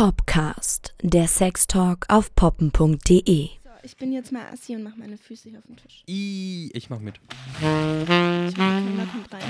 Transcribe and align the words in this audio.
Popcast, 0.00 0.94
der 1.02 1.28
Sextalk 1.28 2.06
auf 2.08 2.34
poppen.de. 2.34 3.48
So, 3.48 3.70
ich 3.82 3.98
bin 3.98 4.12
jetzt 4.14 4.32
mal 4.32 4.46
assi 4.50 4.74
und 4.74 4.82
mach 4.82 4.96
meine 4.96 5.18
Füße 5.18 5.50
hier 5.50 5.58
auf 5.58 5.66
den 5.66 5.76
Tisch. 5.76 6.04
I, 6.08 6.70
ich 6.72 6.88
mach 6.88 7.00
mit. 7.00 7.16
Ich 7.58 7.64
hoffe, 7.66 8.06
keiner 8.06 9.04
kommt 9.04 9.30
rein. 9.30 9.42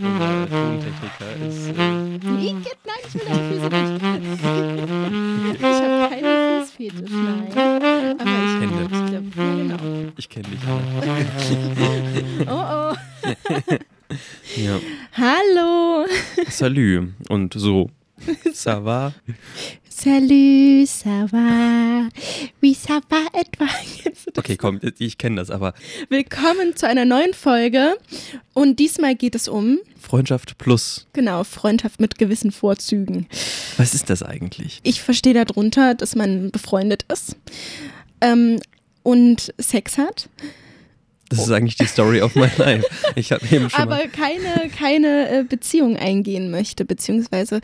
Unser 0.00 0.48
Tontechniker 0.48 1.36
ist. 1.46 1.68
Äh, 1.68 1.72
Nee, 2.30 2.54
geht, 2.62 2.78
nein, 2.86 3.02
ich 3.06 3.14
will 3.14 3.26
deine 3.28 3.42
Füße 3.52 3.68
nicht. 3.68 3.92
Ich 5.60 5.64
habe 5.82 6.08
keine 6.08 6.32
Fußfetisch, 6.64 7.10
nein. 7.10 7.52
Aber 8.18 8.36
ich 8.46 8.56
Hände. 8.58 8.82
Ich 8.84 9.04
glaub, 9.10 9.36
ja, 9.36 9.54
genau. 9.54 10.12
ich 10.16 10.28
kenne 10.30 10.48
dich. 10.48 10.60
Oh, 12.48 12.64
oh. 12.72 12.94
Ja. 14.56 14.80
Hallo. 15.12 16.06
Salü. 16.48 17.12
Und 17.28 17.52
so. 17.54 17.90
Ça 18.54 18.80
va? 18.80 19.12
Salut, 19.88 20.86
ça 20.86 21.26
va? 21.30 22.08
Wie 22.60 22.74
ça 22.74 23.00
va 23.08 23.18
etwa? 23.38 23.66
Okay, 24.36 24.56
komm, 24.56 24.80
ich 24.98 25.18
kenne 25.18 25.36
das, 25.36 25.50
aber 25.50 25.74
Willkommen 26.08 26.74
zu 26.74 26.88
einer 26.88 27.04
neuen 27.04 27.34
Folge. 27.34 27.96
Und 28.52 28.78
diesmal 28.78 29.14
geht 29.14 29.34
es 29.34 29.48
um, 29.48 29.78
Freundschaft 30.00 30.58
plus. 30.58 31.06
genau, 31.12 31.44
Freundschaft 31.44 32.00
mit 32.00 32.18
gewissen 32.18 32.50
Vorzügen. 32.52 33.26
Was 33.76 33.94
ist 33.94 34.10
das 34.10 34.22
eigentlich? 34.22 34.80
Ich 34.82 35.02
verstehe 35.02 35.34
darunter, 35.34 35.94
dass 35.94 36.16
man 36.16 36.50
befreundet 36.50 37.04
ist 37.12 37.36
ähm, 38.20 38.58
und 39.02 39.54
Sex 39.58 39.98
hat, 39.98 40.28
Das 41.28 41.38
ist 41.40 41.50
eigentlich 41.50 41.76
die 41.76 41.86
Story 41.86 42.22
of 42.22 42.34
my 42.34 42.48
life. 42.56 42.84
Ich 43.14 43.30
habe 43.30 43.44
eben 43.46 43.70
schon 43.70 43.80
aber 43.80 44.08
keine, 44.08 44.68
keine 44.76 45.28
äh, 45.30 45.44
Beziehung 45.44 45.96
eingehen 45.96 46.50
möchte, 46.50 46.84
beziehungsweise 46.84 47.60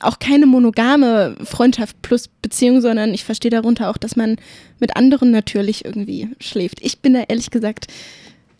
auch 0.00 0.18
keine 0.18 0.46
monogame 0.46 1.36
Freundschaft 1.44 2.00
plus 2.02 2.28
Beziehung, 2.28 2.80
sondern 2.80 3.14
ich 3.14 3.24
verstehe 3.24 3.50
darunter 3.50 3.90
auch, 3.90 3.96
dass 3.96 4.16
man 4.16 4.36
mit 4.78 4.96
anderen 4.96 5.30
natürlich 5.30 5.84
irgendwie 5.84 6.28
schläft. 6.40 6.78
Ich 6.82 7.00
bin 7.00 7.14
da 7.14 7.22
ehrlich 7.28 7.50
gesagt, 7.50 7.86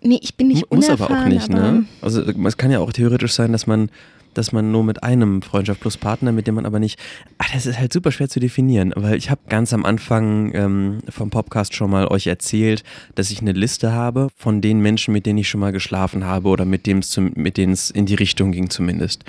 nee, 0.03 0.19
ich 0.23 0.34
bin 0.37 0.49
nicht 0.49 0.71
Muss 0.73 0.89
aber 0.89 1.11
auch 1.11 1.25
nicht, 1.27 1.49
ne? 1.51 1.84
Also 2.01 2.23
es 2.23 2.56
kann 2.56 2.71
ja 2.71 2.81
auch 2.81 2.93
theoretisch 2.93 3.33
sein, 3.33 3.53
dass 3.53 3.67
man 3.67 3.91
dass 4.34 4.53
man 4.53 4.71
nur 4.71 4.84
mit 4.84 5.03
einem 5.03 5.43
Freundschaft 5.43 5.81
plus 5.81 5.97
Partner, 5.97 6.31
mit 6.31 6.47
dem 6.47 6.55
man 6.55 6.67
aber 6.67 6.79
nicht. 6.79 6.99
Ach, 7.39 7.51
das 7.53 7.67
ist 7.67 7.79
halt 7.81 7.93
super 7.93 8.12
schwer 8.12 8.29
zu 8.29 8.39
definieren, 8.39 8.93
weil 8.95 9.17
ich 9.17 9.31
habe 9.31 9.41
ganz 9.49 9.73
am 9.73 9.84
Anfang 9.84 10.55
ähm, 10.55 10.99
vom 11.09 11.31
Podcast 11.31 11.75
schon 11.75 11.91
mal 11.91 12.06
euch 12.06 12.29
erzählt, 12.29 12.84
dass 13.17 13.33
ich 13.33 13.41
eine 13.41 13.53
Liste 13.53 13.93
habe 13.93 14.29
von 14.37 14.61
den 14.61 14.79
Menschen, 14.81 15.12
mit 15.12 15.27
denen 15.27 15.39
ich 15.39 15.49
schon 15.49 15.61
mal 15.61 15.73
geschlafen 15.73 16.25
habe 16.25 16.49
oder 16.51 16.67
mit 16.67 16.87
zum- 17.05 17.33
mit 17.34 17.56
denen 17.56 17.73
es 17.73 17.91
in 17.91 18.06
die 18.06 18.15
Richtung 18.15 18.53
ging 18.53 18.71
zumindest. 18.71 19.25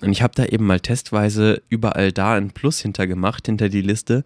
Und 0.00 0.12
ich 0.12 0.22
habe 0.22 0.34
da 0.34 0.44
eben 0.44 0.66
mal 0.66 0.80
testweise 0.80 1.62
überall 1.68 2.12
da 2.12 2.34
ein 2.34 2.50
Plus 2.50 2.80
hintergemacht, 2.80 3.46
hinter 3.46 3.68
die 3.68 3.82
Liste, 3.82 4.24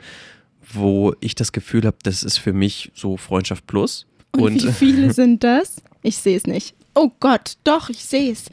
wo 0.72 1.14
ich 1.20 1.34
das 1.34 1.52
Gefühl 1.52 1.84
habe, 1.84 1.96
das 2.02 2.22
ist 2.22 2.38
für 2.38 2.52
mich 2.52 2.92
so 2.94 3.16
Freundschaft 3.16 3.66
plus. 3.66 4.06
Und, 4.32 4.62
wie 4.62 4.72
viele 4.72 5.12
sind 5.14 5.44
das? 5.44 5.82
Ich 6.02 6.16
sehe 6.16 6.36
es 6.36 6.46
nicht. 6.46 6.74
Oh 6.94 7.10
Gott, 7.20 7.56
doch, 7.64 7.88
ich 7.90 8.04
sehe 8.04 8.32
es. 8.32 8.46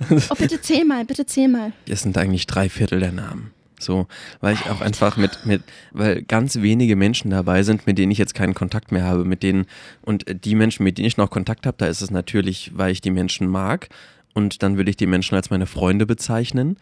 Oh, 0.28 0.34
bitte 0.36 0.60
zähl 0.60 0.84
mal, 0.84 1.04
bitte 1.04 1.24
zähl 1.24 1.48
mal. 1.48 1.72
es 1.88 2.02
sind 2.02 2.18
eigentlich 2.18 2.46
drei 2.46 2.68
Viertel 2.68 3.00
der 3.00 3.12
Namen. 3.12 3.52
So, 3.78 4.06
weil 4.40 4.54
ich 4.54 4.68
auch 4.68 4.80
einfach 4.80 5.16
mit, 5.16 5.46
mit, 5.46 5.62
weil 5.92 6.22
ganz 6.22 6.56
wenige 6.56 6.96
Menschen 6.96 7.30
dabei 7.30 7.62
sind, 7.62 7.86
mit 7.86 7.96
denen 7.96 8.12
ich 8.12 8.18
jetzt 8.18 8.34
keinen 8.34 8.54
Kontakt 8.54 8.92
mehr 8.92 9.04
habe, 9.04 9.24
mit 9.24 9.42
denen, 9.42 9.66
und 10.02 10.24
die 10.44 10.54
Menschen, 10.56 10.84
mit 10.84 10.98
denen 10.98 11.06
ich 11.06 11.16
noch 11.16 11.30
Kontakt 11.30 11.66
habe, 11.66 11.76
da 11.78 11.86
ist 11.86 12.00
es 12.00 12.10
natürlich, 12.10 12.72
weil 12.74 12.92
ich 12.92 13.00
die 13.00 13.10
Menschen 13.10 13.46
mag 13.46 13.88
und 14.34 14.62
dann 14.62 14.76
würde 14.76 14.90
ich 14.90 14.96
die 14.96 15.06
Menschen 15.06 15.34
als 15.34 15.50
meine 15.50 15.66
Freunde 15.66 16.06
bezeichnen. 16.06 16.76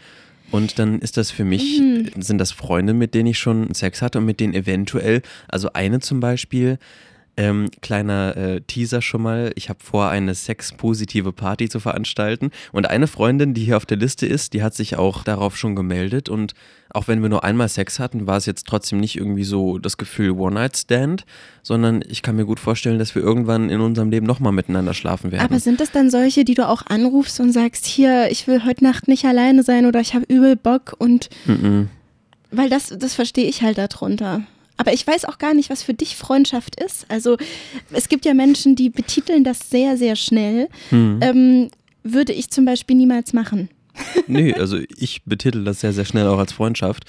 Und 0.51 0.79
dann 0.79 0.99
ist 0.99 1.17
das 1.17 1.31
für 1.31 1.45
mich, 1.45 1.81
sind 2.19 2.39
das 2.39 2.53
Freunde, 2.53 2.93
mit 2.93 3.15
denen 3.15 3.29
ich 3.29 3.39
schon 3.39 3.73
Sex 3.73 4.03
hatte 4.03 4.19
und 4.19 4.27
mit 4.27 4.39
denen 4.39 4.53
eventuell, 4.53 5.23
also 5.49 5.73
eine 5.73 6.01
zum 6.01 6.21
Beispiel, 6.21 6.79
ähm, 7.37 7.71
kleiner 7.81 8.37
äh, 8.37 8.61
Teaser 8.61 9.01
schon 9.01 9.23
mal. 9.23 9.53
Ich 9.55 9.69
habe 9.71 9.79
vor, 9.83 10.09
eine 10.09 10.35
sexpositive 10.35 11.33
Party 11.33 11.69
zu 11.69 11.81
veranstalten. 11.81 12.51
Und 12.73 12.91
eine 12.91 13.07
Freundin, 13.07 13.55
die 13.55 13.65
hier 13.65 13.79
auf 13.79 13.87
der 13.87 13.97
Liste 13.97 14.27
ist, 14.27 14.53
die 14.53 14.63
hat 14.63 14.75
sich 14.75 14.97
auch 14.97 15.25
darauf 15.25 15.57
schon 15.57 15.75
gemeldet. 15.75 16.29
Und 16.29 16.53
auch 16.91 17.09
wenn 17.09 17.23
wir 17.23 17.31
nur 17.31 17.43
einmal 17.43 17.71
Sex 17.71 17.99
hatten, 17.99 18.27
war 18.27 18.37
es 18.37 18.45
jetzt 18.45 18.67
trotzdem 18.67 19.01
nicht 19.01 19.17
irgendwie 19.17 19.45
so 19.45 19.79
das 19.79 19.97
Gefühl 19.97 20.33
One-Night-Stand, 20.33 21.25
sondern 21.63 22.05
ich 22.07 22.21
kann 22.21 22.37
mir 22.37 22.45
gut 22.45 22.61
vorstellen, 22.61 22.99
dass 22.99 23.15
wir 23.15 23.23
irgendwann 23.23 23.71
in 23.71 23.81
unserem 23.81 24.11
Leben 24.11 24.27
nochmal 24.27 24.53
miteinander 24.53 24.93
schlafen 24.93 25.33
werden. 25.33 25.43
Aber 25.43 25.59
sind 25.59 25.81
das 25.81 25.91
dann 25.91 26.11
solche, 26.11 26.45
die 26.45 26.55
du 26.55 26.69
auch 26.69 26.83
anrufst 26.87 27.41
und 27.41 27.53
sagst, 27.53 27.87
hier, 27.87 28.31
ich 28.31 28.47
will 28.47 28.65
heute 28.67 28.85
Nacht 28.85 29.09
nicht 29.09 29.25
alleine 29.25 29.63
sein 29.63 29.87
oder 29.87 30.01
ich 30.01 30.15
habe 30.15 30.27
übel 30.29 30.55
Bock 30.57 30.95
und 30.99 31.31
Mhm. 31.47 31.89
weil 32.51 32.69
das, 32.69 32.89
das 32.89 33.15
verstehe 33.15 33.47
ich 33.47 33.63
halt 33.63 33.79
darunter. 33.79 34.43
Aber 34.83 34.93
ich 34.93 35.07
weiß 35.07 35.27
auch 35.27 35.39
gar 35.39 35.55
nicht, 35.55 35.71
was 35.71 35.85
für 35.85 35.95
dich 35.95 36.17
Freundschaft 36.17 36.75
ist. 36.75 37.07
Also 37.09 37.37
es 37.93 38.09
gibt 38.09 38.25
ja 38.25 38.35
Menschen, 38.35 38.75
die 38.75 38.91
betiteln 38.91 39.45
das 39.45 39.71
sehr, 39.71 39.97
sehr 39.97 40.17
schnell. 40.17 40.69
Hm. 40.89 41.21
Ähm, 41.23 41.71
würde 42.03 42.33
ich 42.33 42.51
zum 42.51 42.65
Beispiel 42.65 42.97
niemals 42.97 43.33
machen. 43.33 43.69
Nee, 44.27 44.55
also 44.55 44.79
ich 44.97 45.23
betitel 45.25 45.63
das 45.63 45.81
sehr, 45.81 45.93
sehr 45.93 46.05
schnell 46.05 46.27
auch 46.27 46.39
als 46.39 46.53
Freundschaft, 46.53 47.05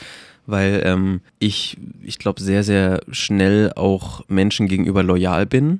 weil 0.46 0.84
ähm, 0.86 1.22
ich, 1.40 1.78
ich 2.04 2.20
glaube, 2.20 2.44
sehr, 2.44 2.64
sehr 2.64 3.02
schnell 3.10 3.74
auch 3.76 4.22
Menschen 4.28 4.68
gegenüber 4.68 5.02
loyal 5.02 5.48
bin. 5.48 5.80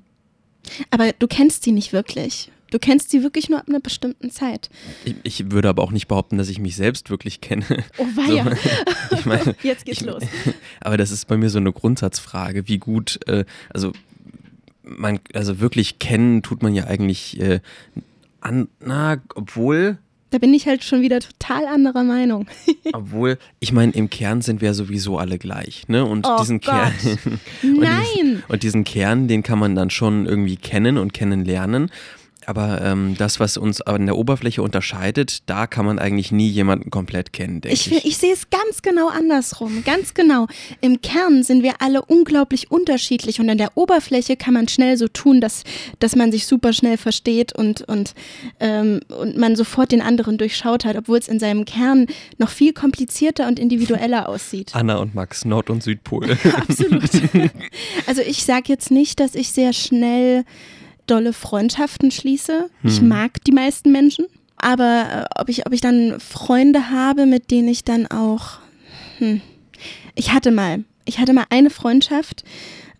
Aber 0.90 1.12
du 1.12 1.28
kennst 1.28 1.64
sie 1.64 1.74
nicht 1.74 1.94
wirklich. 1.94 2.52
Du 2.74 2.80
kennst 2.80 3.12
sie 3.12 3.22
wirklich 3.22 3.50
nur 3.50 3.60
ab 3.60 3.66
einer 3.70 3.80
bestimmten 3.80 4.32
Zeit. 4.32 4.72
Ich, 5.06 5.16
ich 5.22 5.52
würde 5.52 5.70
aber 5.70 5.84
auch 5.84 5.92
nicht 5.92 6.08
behaupten, 6.08 6.40
dass 6.40 6.50
ich 6.50 6.58
mich 6.58 6.76
selbst 6.76 7.12
wirklich 7.12 7.40
kenne. 7.40 7.64
Oh 8.00 8.06
weia. 8.16 8.52
Ich 9.12 9.28
meine, 9.28 9.56
Jetzt 9.62 9.86
geht's 9.86 10.02
ich, 10.02 10.08
los. 10.08 10.24
Aber 10.82 10.98
das 10.98 11.12
ist 11.12 11.28
bei 11.28 11.38
mir 11.38 11.52
so 11.52 11.60
eine 11.60 11.72
Grundsatzfrage, 11.72 12.68
wie 12.68 12.80
gut, 12.80 13.20
äh, 13.28 13.46
also 13.72 13.92
man, 14.82 15.20
also 15.36 15.60
wirklich 15.60 16.00
kennen 16.00 16.42
tut 16.42 16.64
man 16.64 16.74
ja 16.74 16.86
eigentlich 16.86 17.40
äh, 17.40 17.60
an, 18.42 18.70
na, 18.80 19.18
obwohl, 19.36 20.00
Da 20.32 20.40
bin 20.40 20.52
ich 20.56 20.66
halt 20.66 20.84
schon 20.84 21.04
wieder 21.04 21.20
total 21.20 21.68
anderer 21.68 22.04
Meinung. 22.04 22.48
obwohl, 22.94 23.38
ich 23.60 23.72
meine, 23.72 23.92
im 23.92 24.10
Kern 24.10 24.42
sind 24.42 24.62
wir 24.62 24.74
sowieso 24.74 25.20
alle 25.20 25.38
gleich, 25.38 25.88
ne? 25.90 26.06
Und 26.06 26.26
Oh 26.28 26.38
diesen 26.40 26.60
Gott. 26.60 26.74
Kern. 26.74 26.94
Und 27.62 27.80
Nein! 27.82 28.04
Diesen, 28.16 28.44
und 28.48 28.64
diesen 28.64 28.84
Kern, 28.84 29.28
den 29.28 29.44
kann 29.44 29.60
man 29.60 29.76
dann 29.76 29.92
schon 29.92 30.26
irgendwie 30.26 30.58
kennen 30.58 30.98
und 30.98 31.14
kennenlernen. 31.14 31.92
Aber 32.48 32.82
ähm, 32.82 33.16
das, 33.18 33.40
was 33.40 33.58
uns 33.58 33.82
an 33.82 34.06
der 34.06 34.18
Oberfläche 34.18 34.62
unterscheidet, 34.62 35.44
da 35.50 35.68
kann 35.68 35.86
man 35.86 36.00
eigentlich 36.00 36.32
nie 36.32 36.48
jemanden 36.50 36.90
komplett 36.90 37.34
kennen, 37.34 37.62
denke 37.62 37.74
Ich, 37.74 37.92
ich. 37.92 38.06
ich 38.06 38.18
sehe 38.18 38.34
es 38.34 38.50
ganz 38.50 38.82
genau 38.82 39.08
andersrum. 39.10 39.84
Ganz 39.86 40.14
genau. 40.14 40.48
Im 40.82 41.02
Kern 41.02 41.44
sind 41.44 41.64
wir 41.64 41.76
alle 41.82 42.04
unglaublich 42.04 42.72
unterschiedlich 42.72 43.40
und 43.40 43.50
an 43.50 43.58
der 43.58 43.78
Oberfläche 43.78 44.36
kann 44.36 44.54
man 44.54 44.68
schnell 44.68 44.98
so 44.98 45.08
tun, 45.08 45.42
dass, 45.42 45.64
dass 46.00 46.16
man 46.16 46.32
sich 46.32 46.46
super 46.46 46.74
schnell 46.74 46.98
versteht 46.98 47.54
und, 47.54 47.82
und, 47.82 48.14
ähm, 48.60 49.00
und 49.20 49.38
man 49.38 49.56
sofort 49.56 49.92
den 49.92 50.02
anderen 50.02 50.38
durchschaut 50.38 50.86
hat, 50.86 50.96
obwohl 50.98 51.18
es 51.20 51.28
in 51.28 51.40
seinem 51.40 51.66
Kern 51.66 52.08
noch 52.38 52.50
viel 52.50 52.74
komplizierter 52.74 53.48
und 53.48 53.60
individueller 53.60 54.28
aussieht. 54.30 54.72
Anna 54.74 54.98
und 54.98 55.16
Max, 55.16 55.46
Nord- 55.46 55.70
und 55.70 55.84
Südpol. 55.84 56.32
Absolut. 56.56 57.04
Also 58.08 58.22
ich 58.22 58.44
sage 58.44 58.64
jetzt 58.68 58.92
nicht, 58.92 59.20
dass 59.20 59.36
ich 59.36 59.50
sehr 59.50 59.74
schnell 59.74 60.44
dolle 61.08 61.34
Freundschaften 61.34 62.12
schließe. 62.12 62.70
Ich 62.84 63.02
mag 63.02 63.44
die 63.44 63.52
meisten 63.52 63.92
Menschen. 63.92 64.26
Aber 64.58 65.28
äh, 65.36 65.42
ob, 65.42 65.50
ich, 65.50 65.66
ob 65.66 65.74
ich 65.74 65.82
dann 65.82 66.20
Freunde 66.20 66.90
habe, 66.90 67.26
mit 67.26 67.52
denen 67.52 67.68
ich 67.68 67.84
dann 67.84 68.08
auch... 68.08 68.60
Hm. 69.18 69.42
Ich 70.16 70.32
hatte 70.32 70.52
mal, 70.52 70.84
ich 71.06 71.20
hatte 71.20 71.34
mal 71.34 71.46
eine 71.50 71.70
Freundschaft, 71.70 72.44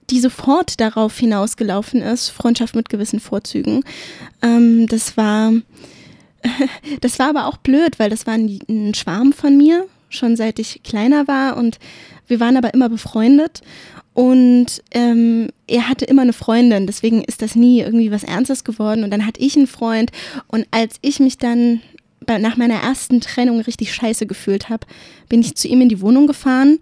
die 0.10 0.20
sofort 0.20 0.82
darauf 0.82 1.18
hinausgelaufen 1.18 2.02
ist, 2.02 2.30
Freundschaft 2.30 2.76
mit 2.76 2.90
gewissen 2.90 3.20
Vorzügen. 3.20 3.84
Ähm, 4.42 4.88
das 4.88 5.18
war... 5.18 5.54
Das 7.00 7.20
war 7.20 7.30
aber 7.30 7.48
auch 7.48 7.56
blöd, 7.56 8.00
weil 8.00 8.10
das 8.10 8.28
war 8.28 8.34
ein, 8.34 8.60
ein 8.68 8.94
Schwarm 8.94 9.32
von 9.32 9.56
mir, 9.56 9.88
schon 10.14 10.36
seit 10.36 10.60
ich 10.60 10.82
kleiner 10.84 11.28
war 11.28 11.58
und 11.58 11.80
wir 12.28 12.40
waren 12.40 12.58
aber 12.58 12.74
immer 12.74 12.90
befreundet. 12.90 13.62
Und 14.14 14.84
ähm, 14.92 15.50
er 15.68 15.90
hatte 15.90 16.06
immer 16.06 16.22
eine 16.22 16.34
Freundin, 16.34 16.86
deswegen 16.86 17.24
ist 17.24 17.42
das 17.42 17.56
nie 17.56 17.82
irgendwie 17.82 18.12
was 18.12 18.24
Ernstes 18.24 18.64
geworden. 18.64 19.04
Und 19.04 19.12
dann 19.12 19.26
hatte 19.26 19.42
ich 19.42 19.58
einen 19.58 19.68
Freund. 19.68 20.12
Und 20.48 20.68
als 20.70 20.98
ich 21.02 21.20
mich 21.20 21.38
dann 21.38 21.82
bei, 22.22 22.38
nach 22.38 22.56
meiner 22.56 22.76
ersten 22.76 23.22
Trennung 23.22 23.60
richtig 23.62 23.94
scheiße 23.94 24.28
gefühlt 24.28 24.70
habe, 24.70 24.86
bin 25.30 25.42
ich 25.42 25.56
zu 25.56 25.68
ihm 25.68 25.82
in 25.82 25.90
die 25.90 26.02
Wohnung 26.02 26.28
gefahren. 26.28 26.80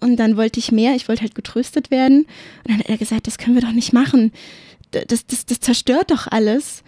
Und 0.00 0.16
dann 0.16 0.36
wollte 0.36 0.60
ich 0.60 0.70
mehr, 0.70 0.94
ich 0.94 1.08
wollte 1.08 1.22
halt 1.22 1.34
getröstet 1.34 1.90
werden. 1.90 2.20
Und 2.20 2.70
dann 2.70 2.78
hat 2.78 2.88
er 2.88 2.98
gesagt, 2.98 3.26
das 3.26 3.38
können 3.38 3.56
wir 3.56 3.62
doch 3.62 3.72
nicht 3.72 3.92
machen, 3.92 4.32
das, 4.90 5.26
das, 5.26 5.46
das 5.46 5.60
zerstört 5.60 6.10
doch 6.10 6.28
alles. 6.28 6.84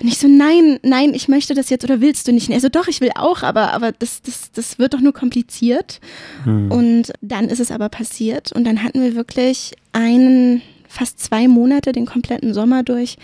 Und 0.00 0.08
ich 0.08 0.18
so, 0.18 0.26
nein, 0.26 0.80
nein, 0.82 1.14
ich 1.14 1.28
möchte 1.28 1.54
das 1.54 1.70
jetzt 1.70 1.84
oder 1.84 2.00
willst 2.00 2.26
du 2.26 2.32
nicht? 2.32 2.48
Und 2.48 2.54
er 2.54 2.60
so, 2.60 2.68
doch, 2.68 2.88
ich 2.88 3.00
will 3.00 3.10
auch, 3.14 3.42
aber, 3.42 3.72
aber 3.72 3.92
das, 3.92 4.22
das, 4.22 4.50
das 4.52 4.78
wird 4.78 4.94
doch 4.94 5.00
nur 5.00 5.12
kompliziert. 5.12 6.00
Und 6.44 7.12
dann 7.20 7.48
ist 7.48 7.60
es 7.60 7.70
aber 7.70 7.88
passiert 7.88 8.52
und 8.52 8.64
dann 8.64 8.82
hatten 8.82 9.00
wir 9.02 9.14
wirklich 9.14 9.72
einen, 9.92 10.62
fast 10.88 11.20
zwei 11.20 11.48
Monate, 11.48 11.92
den 11.92 12.06
kompletten 12.06 12.54
Sommer 12.54 12.82
durch, 12.82 13.16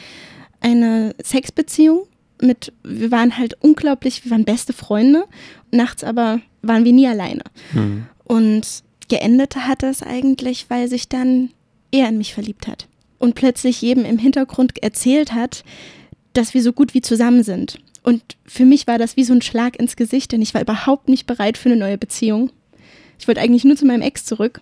eine 0.61 1.15
Sexbeziehung 1.23 2.07
mit, 2.41 2.73
wir 2.83 3.11
waren 3.11 3.37
halt 3.37 3.55
unglaublich, 3.61 4.25
wir 4.25 4.31
waren 4.31 4.45
beste 4.45 4.73
Freunde, 4.73 5.25
nachts 5.71 6.05
aber 6.05 6.41
waren 6.63 6.85
wir 6.85 6.93
nie 6.93 7.07
alleine. 7.07 7.43
Hm. 7.73 8.07
Und 8.25 8.67
geendet 9.09 9.57
hat 9.57 9.83
es 9.83 10.03
eigentlich, 10.03 10.67
weil 10.69 10.89
sich 10.89 11.09
dann 11.09 11.51
er 11.91 12.09
in 12.09 12.19
mich 12.19 12.35
verliebt 12.35 12.67
hat 12.67 12.87
und 13.19 13.35
plötzlich 13.35 13.83
jedem 13.83 14.05
im 14.05 14.19
Hintergrund 14.19 14.83
erzählt 14.83 15.33
hat, 15.33 15.65
dass 16.33 16.55
wir 16.55 16.63
so 16.63 16.73
gut 16.73 16.95
wie 16.95 17.03
zusammen 17.03 17.43
sind. 17.43 17.79
Und 18.03 18.23
für 18.47 18.65
mich 18.65 18.87
war 18.87 18.99
das 18.99 19.17
wie 19.17 19.25
so 19.25 19.35
ein 19.35 19.43
Schlag 19.43 19.77
ins 19.77 19.97
Gesicht, 19.97 20.33
denn 20.33 20.43
ich 20.43 20.55
war 20.55 20.63
überhaupt 20.63 21.09
nicht 21.09 21.27
bereit 21.27 21.59
für 21.59 21.69
eine 21.69 21.79
neue 21.79 21.99
Beziehung. 21.99 22.51
Ich 23.19 23.29
wollte 23.29 23.41
eigentlich 23.41 23.65
nur 23.65 23.77
zu 23.77 23.85
meinem 23.85 24.03
Ex 24.03 24.25
zurück. 24.25 24.61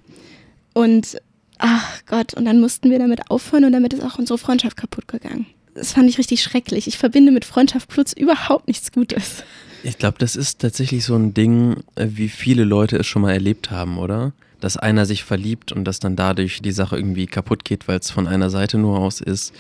Und 0.74 1.18
ach 1.58 2.02
Gott, 2.06 2.34
und 2.34 2.44
dann 2.44 2.60
mussten 2.60 2.90
wir 2.90 2.98
damit 2.98 3.30
aufhören 3.30 3.64
und 3.64 3.72
damit 3.72 3.92
ist 3.92 4.02
auch 4.02 4.18
unsere 4.18 4.38
Freundschaft 4.38 4.76
kaputt 4.76 5.06
gegangen. 5.06 5.46
Das 5.74 5.92
fand 5.92 6.08
ich 6.08 6.18
richtig 6.18 6.42
schrecklich. 6.42 6.88
Ich 6.88 6.98
verbinde 6.98 7.30
mit 7.30 7.44
Freundschaft 7.44 7.88
plus 7.88 8.12
überhaupt 8.12 8.66
nichts 8.66 8.90
Gutes. 8.90 9.44
Ich 9.84 9.98
glaube, 9.98 10.18
das 10.18 10.34
ist 10.34 10.60
tatsächlich 10.60 11.04
so 11.04 11.14
ein 11.14 11.34
Ding, 11.34 11.76
äh, 11.94 12.08
wie 12.10 12.28
viele 12.28 12.64
Leute 12.64 12.96
es 12.96 13.06
schon 13.06 13.22
mal 13.22 13.32
erlebt 13.32 13.70
haben, 13.70 13.98
oder? 13.98 14.32
Dass 14.60 14.76
einer 14.76 15.06
sich 15.06 15.22
verliebt 15.22 15.70
und 15.70 15.84
dass 15.84 16.00
dann 16.00 16.16
dadurch 16.16 16.60
die 16.62 16.72
Sache 16.72 16.96
irgendwie 16.96 17.26
kaputt 17.26 17.64
geht, 17.64 17.86
weil 17.86 18.00
es 18.00 18.10
von 18.10 18.26
einer 18.26 18.50
Seite 18.50 18.76
nur 18.76 18.98
aus 18.98 19.20
ist. 19.20 19.54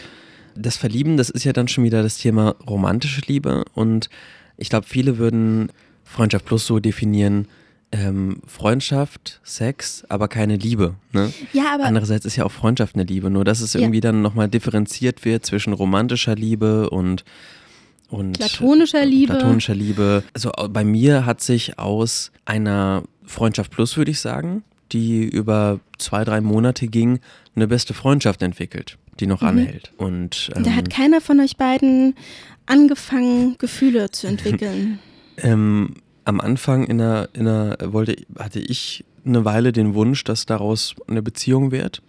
Das 0.58 0.76
Verlieben, 0.76 1.16
das 1.16 1.30
ist 1.30 1.44
ja 1.44 1.52
dann 1.52 1.68
schon 1.68 1.84
wieder 1.84 2.02
das 2.02 2.18
Thema 2.18 2.56
romantische 2.68 3.22
Liebe 3.26 3.64
und 3.74 4.10
ich 4.56 4.70
glaube, 4.70 4.86
viele 4.86 5.18
würden 5.18 5.70
Freundschaft 6.04 6.44
plus 6.44 6.66
so 6.66 6.80
definieren, 6.80 7.46
ähm, 7.92 8.42
Freundschaft, 8.46 9.40
Sex, 9.44 10.04
aber 10.08 10.28
keine 10.28 10.56
Liebe. 10.56 10.94
Ne? 11.12 11.32
Ja, 11.52 11.74
aber 11.74 11.84
Andererseits 11.84 12.26
ist 12.26 12.36
ja 12.36 12.44
auch 12.44 12.52
Freundschaft 12.52 12.94
eine 12.94 13.04
Liebe, 13.04 13.30
nur 13.30 13.44
dass 13.44 13.60
es 13.60 13.74
irgendwie 13.74 13.98
ja. 13.98 14.02
dann 14.02 14.20
nochmal 14.20 14.48
differenziert 14.48 15.24
wird 15.24 15.46
zwischen 15.46 15.72
romantischer 15.72 16.34
Liebe 16.34 16.90
und, 16.90 17.24
und 18.10 18.38
platonischer 18.38 19.04
Liebe. 19.06 19.34
Platonischer 19.34 19.74
Liebe. 19.74 20.22
Also 20.34 20.50
bei 20.70 20.84
mir 20.84 21.24
hat 21.24 21.40
sich 21.40 21.78
aus 21.78 22.30
einer 22.44 23.04
Freundschaft 23.24 23.70
plus, 23.70 23.96
würde 23.96 24.10
ich 24.10 24.20
sagen, 24.20 24.64
die 24.92 25.24
über 25.24 25.80
zwei, 25.98 26.24
drei 26.24 26.40
Monate 26.40 26.88
ging, 26.88 27.20
eine 27.54 27.68
beste 27.68 27.94
Freundschaft 27.94 28.42
entwickelt, 28.42 28.98
die 29.20 29.26
noch 29.26 29.42
mhm. 29.42 29.48
anhält. 29.48 29.92
Und, 29.96 30.50
ähm, 30.54 30.64
da 30.64 30.72
hat 30.72 30.90
keiner 30.90 31.20
von 31.20 31.40
euch 31.40 31.56
beiden 31.56 32.14
angefangen, 32.66 33.56
Gefühle 33.58 34.10
zu 34.10 34.26
entwickeln. 34.26 34.98
ähm, 35.38 35.94
am 36.24 36.40
Anfang 36.40 36.86
in 36.86 36.98
der, 36.98 37.30
in 37.32 37.46
der, 37.46 37.78
wollte, 37.86 38.16
hatte 38.38 38.60
ich 38.60 39.04
eine 39.24 39.44
Weile 39.44 39.72
den 39.72 39.94
Wunsch, 39.94 40.24
dass 40.24 40.46
daraus 40.46 40.94
eine 41.06 41.22
Beziehung 41.22 41.70
wird. 41.70 42.02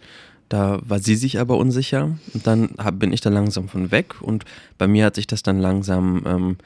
Da 0.48 0.80
war 0.82 0.98
sie 0.98 1.14
sich 1.14 1.38
aber 1.38 1.56
unsicher. 1.58 2.18
Und 2.34 2.46
dann 2.46 2.70
hab, 2.78 2.98
bin 2.98 3.12
ich 3.12 3.20
da 3.20 3.30
langsam 3.30 3.68
von 3.68 3.90
weg. 3.90 4.20
Und 4.20 4.44
bei 4.78 4.88
mir 4.88 5.06
hat 5.06 5.14
sich 5.14 5.26
das 5.26 5.42
dann 5.42 5.60
langsam 5.60 6.22
ähm, 6.26 6.56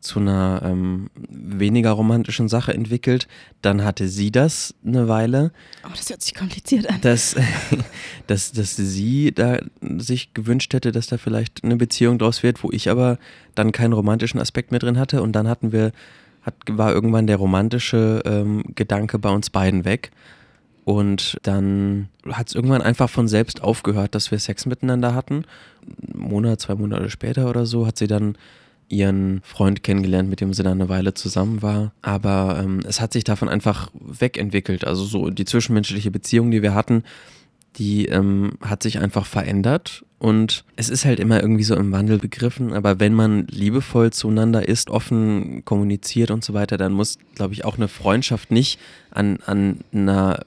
zu 0.00 0.20
einer 0.20 0.62
ähm, 0.64 1.10
weniger 1.28 1.90
romantischen 1.90 2.48
Sache 2.48 2.72
entwickelt. 2.72 3.26
Dann 3.62 3.84
hatte 3.84 4.08
sie 4.08 4.30
das 4.30 4.74
eine 4.86 5.08
Weile. 5.08 5.52
Oh, 5.84 5.90
das 5.94 6.08
hört 6.10 6.22
sich 6.22 6.34
kompliziert 6.34 6.88
an. 6.88 7.00
Dass, 7.00 7.36
dass, 8.26 8.52
dass 8.52 8.76
sie 8.76 9.32
da 9.32 9.58
sich 9.98 10.32
gewünscht 10.34 10.72
hätte, 10.74 10.92
dass 10.92 11.08
da 11.08 11.18
vielleicht 11.18 11.64
eine 11.64 11.76
Beziehung 11.76 12.18
draus 12.18 12.42
wird, 12.42 12.62
wo 12.62 12.70
ich 12.70 12.88
aber 12.88 13.18
dann 13.54 13.72
keinen 13.72 13.92
romantischen 13.92 14.40
Aspekt 14.40 14.70
mehr 14.70 14.80
drin 14.80 14.98
hatte. 14.98 15.22
Und 15.22 15.32
dann 15.32 15.48
hatten 15.48 15.72
wir 15.72 15.92
hat, 16.42 16.54
war 16.68 16.92
irgendwann 16.92 17.26
der 17.26 17.36
romantische 17.36 18.22
ähm, 18.24 18.62
Gedanke 18.74 19.18
bei 19.18 19.30
uns 19.30 19.50
beiden 19.50 19.84
weg. 19.84 20.12
Und 20.84 21.36
dann 21.42 22.08
hat 22.30 22.48
es 22.48 22.54
irgendwann 22.54 22.80
einfach 22.80 23.10
von 23.10 23.26
selbst 23.26 23.60
aufgehört, 23.60 24.14
dass 24.14 24.30
wir 24.30 24.38
Sex 24.38 24.66
miteinander 24.66 25.16
hatten. 25.16 25.44
Ein 25.84 26.20
Monat, 26.20 26.60
zwei 26.60 26.76
Monate 26.76 27.10
später 27.10 27.50
oder 27.50 27.66
so 27.66 27.88
hat 27.88 27.98
sie 27.98 28.06
dann 28.06 28.38
ihren 28.88 29.40
Freund 29.42 29.82
kennengelernt, 29.82 30.28
mit 30.28 30.40
dem 30.40 30.52
sie 30.52 30.62
dann 30.62 30.80
eine 30.80 30.88
Weile 30.88 31.14
zusammen 31.14 31.62
war. 31.62 31.92
Aber 32.02 32.60
ähm, 32.62 32.80
es 32.86 33.00
hat 33.00 33.12
sich 33.12 33.24
davon 33.24 33.48
einfach 33.48 33.90
wegentwickelt. 33.94 34.86
Also 34.86 35.04
so 35.04 35.30
die 35.30 35.44
zwischenmenschliche 35.44 36.10
Beziehung, 36.10 36.50
die 36.50 36.62
wir 36.62 36.74
hatten, 36.74 37.02
die 37.76 38.06
ähm, 38.06 38.52
hat 38.62 38.82
sich 38.82 38.98
einfach 39.00 39.26
verändert 39.26 40.04
und 40.18 40.64
es 40.76 40.88
ist 40.88 41.04
halt 41.04 41.20
immer 41.20 41.40
irgendwie 41.42 41.62
so 41.62 41.76
im 41.76 41.92
Wandel 41.92 42.18
begriffen, 42.18 42.72
aber 42.72 43.00
wenn 43.00 43.12
man 43.12 43.46
liebevoll 43.48 44.12
zueinander 44.12 44.66
ist, 44.66 44.88
offen 44.88 45.64
kommuniziert 45.64 46.30
und 46.30 46.42
so 46.42 46.54
weiter, 46.54 46.78
dann 46.78 46.92
muss, 46.92 47.18
glaube 47.34 47.52
ich, 47.52 47.66
auch 47.66 47.76
eine 47.76 47.88
Freundschaft 47.88 48.50
nicht 48.50 48.80
an, 49.10 49.38
an 49.44 49.80
einer 49.92 50.40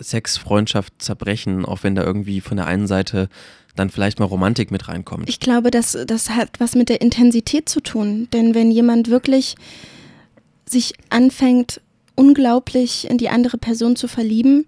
Sexfreundschaft 0.00 0.94
zerbrechen, 0.98 1.64
auch 1.64 1.82
wenn 1.82 1.94
da 1.94 2.04
irgendwie 2.04 2.40
von 2.40 2.56
der 2.56 2.66
einen 2.66 2.86
Seite 2.86 3.28
dann 3.74 3.90
vielleicht 3.90 4.18
mal 4.18 4.24
Romantik 4.26 4.70
mit 4.70 4.88
reinkommt. 4.88 5.28
Ich 5.28 5.40
glaube, 5.40 5.70
das, 5.70 5.96
das 6.06 6.30
hat 6.30 6.58
was 6.58 6.74
mit 6.74 6.88
der 6.88 7.00
Intensität 7.00 7.68
zu 7.68 7.80
tun, 7.80 8.28
denn 8.32 8.54
wenn 8.54 8.70
jemand 8.70 9.10
wirklich 9.10 9.56
sich 10.68 10.94
anfängt, 11.10 11.80
unglaublich 12.14 13.08
in 13.08 13.18
die 13.18 13.28
andere 13.28 13.58
Person 13.58 13.96
zu 13.96 14.08
verlieben, 14.08 14.66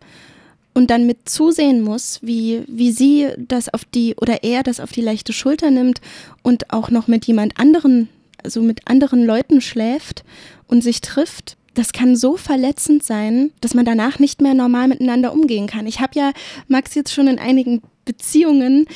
und 0.78 0.90
dann 0.90 1.06
mit 1.06 1.28
zusehen 1.28 1.82
muss, 1.82 2.20
wie, 2.22 2.62
wie 2.68 2.92
sie 2.92 3.30
das 3.36 3.68
auf 3.68 3.84
die 3.84 4.14
oder 4.14 4.44
er 4.44 4.62
das 4.62 4.78
auf 4.78 4.92
die 4.92 5.00
leichte 5.00 5.32
Schulter 5.32 5.72
nimmt 5.72 6.00
und 6.42 6.72
auch 6.72 6.90
noch 6.90 7.08
mit 7.08 7.26
jemand 7.26 7.58
anderen, 7.58 8.08
also 8.44 8.62
mit 8.62 8.86
anderen 8.86 9.26
Leuten 9.26 9.60
schläft 9.60 10.22
und 10.68 10.82
sich 10.82 11.00
trifft, 11.00 11.56
das 11.78 11.92
kann 11.92 12.16
so 12.16 12.36
verletzend 12.36 13.04
sein, 13.04 13.52
dass 13.60 13.74
man 13.74 13.84
danach 13.84 14.18
nicht 14.18 14.42
mehr 14.42 14.54
normal 14.54 14.88
miteinander 14.88 15.32
umgehen 15.32 15.68
kann. 15.68 15.86
Ich 15.86 16.00
habe 16.00 16.18
ja 16.18 16.32
Max 16.66 16.94
jetzt 16.94 17.12
schon 17.12 17.28
in 17.28 17.38
einigen 17.38 17.82
Beziehungen, 18.04 18.86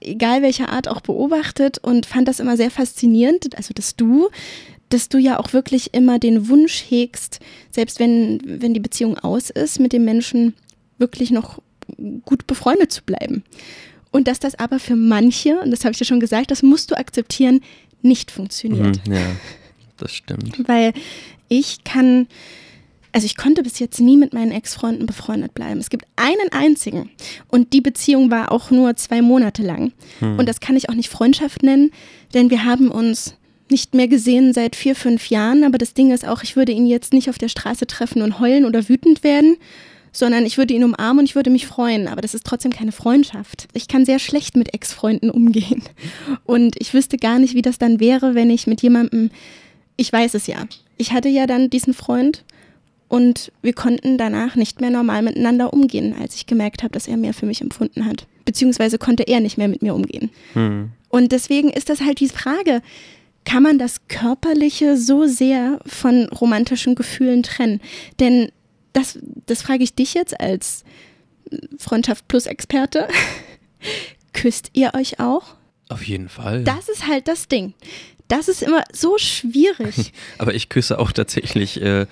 egal 0.00 0.42
welcher 0.42 0.68
Art, 0.68 0.86
auch 0.86 1.00
beobachtet 1.00 1.78
und 1.78 2.06
fand 2.06 2.28
das 2.28 2.38
immer 2.38 2.56
sehr 2.56 2.70
faszinierend, 2.70 3.56
also 3.56 3.74
dass 3.74 3.96
du 3.96 4.28
dass 4.88 5.08
du 5.08 5.16
ja 5.16 5.40
auch 5.40 5.54
wirklich 5.54 5.94
immer 5.94 6.18
den 6.18 6.50
Wunsch 6.50 6.84
hegst, 6.86 7.40
selbst 7.70 7.98
wenn, 7.98 8.42
wenn 8.44 8.74
die 8.74 8.80
Beziehung 8.80 9.18
aus 9.18 9.48
ist, 9.48 9.80
mit 9.80 9.94
dem 9.94 10.04
Menschen 10.04 10.52
wirklich 10.98 11.30
noch 11.30 11.62
gut 12.26 12.46
befreundet 12.46 12.92
zu 12.92 13.02
bleiben. 13.02 13.42
Und 14.10 14.28
dass 14.28 14.38
das 14.38 14.54
aber 14.58 14.78
für 14.78 14.94
manche, 14.94 15.58
und 15.60 15.70
das 15.70 15.84
habe 15.84 15.92
ich 15.92 15.98
dir 15.98 16.04
schon 16.04 16.20
gesagt, 16.20 16.50
das 16.50 16.62
musst 16.62 16.90
du 16.90 16.98
akzeptieren, 16.98 17.62
nicht 18.02 18.30
funktioniert. 18.30 19.00
Mhm, 19.06 19.14
ja, 19.14 19.26
das 19.96 20.12
stimmt. 20.12 20.68
Weil 20.68 20.92
ich 21.52 21.84
kann, 21.84 22.26
also 23.12 23.26
ich 23.26 23.36
konnte 23.36 23.62
bis 23.62 23.78
jetzt 23.78 24.00
nie 24.00 24.16
mit 24.16 24.32
meinen 24.32 24.52
Ex-Freunden 24.52 25.06
befreundet 25.06 25.54
bleiben. 25.54 25.80
Es 25.80 25.90
gibt 25.90 26.06
einen 26.16 26.50
einzigen 26.50 27.10
und 27.48 27.72
die 27.72 27.80
Beziehung 27.82 28.30
war 28.30 28.50
auch 28.50 28.70
nur 28.70 28.96
zwei 28.96 29.20
Monate 29.20 29.62
lang. 29.62 29.92
Hm. 30.20 30.38
Und 30.38 30.48
das 30.48 30.60
kann 30.60 30.76
ich 30.76 30.88
auch 30.88 30.94
nicht 30.94 31.10
Freundschaft 31.10 31.62
nennen, 31.62 31.90
denn 32.32 32.50
wir 32.50 32.64
haben 32.64 32.90
uns 32.90 33.36
nicht 33.68 33.94
mehr 33.94 34.08
gesehen 34.08 34.52
seit 34.52 34.76
vier, 34.76 34.94
fünf 34.94 35.30
Jahren. 35.30 35.64
Aber 35.64 35.78
das 35.78 35.94
Ding 35.94 36.10
ist 36.10 36.26
auch, 36.26 36.42
ich 36.42 36.56
würde 36.56 36.72
ihn 36.72 36.86
jetzt 36.86 37.12
nicht 37.12 37.28
auf 37.28 37.38
der 37.38 37.48
Straße 37.48 37.86
treffen 37.86 38.22
und 38.22 38.38
heulen 38.38 38.64
oder 38.64 38.88
wütend 38.88 39.24
werden, 39.24 39.56
sondern 40.12 40.44
ich 40.44 40.58
würde 40.58 40.74
ihn 40.74 40.84
umarmen 40.84 41.20
und 41.20 41.24
ich 41.24 41.34
würde 41.34 41.50
mich 41.50 41.66
freuen. 41.66 42.06
Aber 42.06 42.20
das 42.20 42.34
ist 42.34 42.44
trotzdem 42.44 42.72
keine 42.72 42.92
Freundschaft. 42.92 43.66
Ich 43.72 43.88
kann 43.88 44.04
sehr 44.04 44.18
schlecht 44.18 44.56
mit 44.56 44.74
Ex-Freunden 44.74 45.30
umgehen. 45.30 45.82
Und 46.44 46.76
ich 46.78 46.94
wüsste 46.94 47.16
gar 47.16 47.38
nicht, 47.38 47.54
wie 47.54 47.62
das 47.62 47.78
dann 47.78 47.98
wäre, 47.98 48.34
wenn 48.34 48.50
ich 48.50 48.66
mit 48.66 48.82
jemandem, 48.82 49.30
ich 49.96 50.12
weiß 50.12 50.34
es 50.34 50.46
ja. 50.46 50.66
Ich 50.96 51.12
hatte 51.12 51.28
ja 51.28 51.46
dann 51.46 51.70
diesen 51.70 51.94
Freund 51.94 52.44
und 53.08 53.52
wir 53.60 53.74
konnten 53.74 54.16
danach 54.16 54.56
nicht 54.56 54.80
mehr 54.80 54.90
normal 54.90 55.22
miteinander 55.22 55.72
umgehen, 55.72 56.14
als 56.18 56.34
ich 56.34 56.46
gemerkt 56.46 56.82
habe, 56.82 56.92
dass 56.92 57.08
er 57.08 57.16
mehr 57.16 57.34
für 57.34 57.46
mich 57.46 57.60
empfunden 57.60 58.06
hat. 58.06 58.26
Beziehungsweise 58.44 58.98
konnte 58.98 59.24
er 59.24 59.40
nicht 59.40 59.58
mehr 59.58 59.68
mit 59.68 59.82
mir 59.82 59.94
umgehen. 59.94 60.30
Hm. 60.54 60.90
Und 61.08 61.32
deswegen 61.32 61.70
ist 61.70 61.90
das 61.90 62.00
halt 62.00 62.20
die 62.20 62.28
Frage, 62.28 62.80
kann 63.44 63.62
man 63.62 63.78
das 63.78 64.08
Körperliche 64.08 64.96
so 64.96 65.26
sehr 65.26 65.80
von 65.84 66.28
romantischen 66.28 66.94
Gefühlen 66.94 67.42
trennen? 67.42 67.80
Denn 68.20 68.50
das, 68.92 69.18
das 69.46 69.62
frage 69.62 69.84
ich 69.84 69.94
dich 69.94 70.14
jetzt 70.14 70.40
als 70.40 70.84
Freundschaft 71.78 72.28
plus 72.28 72.46
Experte. 72.46 73.08
Küsst 74.32 74.70
ihr 74.72 74.92
euch 74.94 75.20
auch? 75.20 75.56
Auf 75.88 76.02
jeden 76.04 76.28
Fall. 76.28 76.64
Das 76.64 76.88
ist 76.88 77.06
halt 77.06 77.28
das 77.28 77.48
Ding. 77.48 77.74
Das 78.32 78.48
ist 78.48 78.62
immer 78.62 78.82
so 78.94 79.18
schwierig. 79.18 80.14
Aber 80.38 80.54
ich 80.54 80.70
küsse 80.70 80.98
auch 80.98 81.12
tatsächlich 81.12 81.82
äh, 81.82 82.06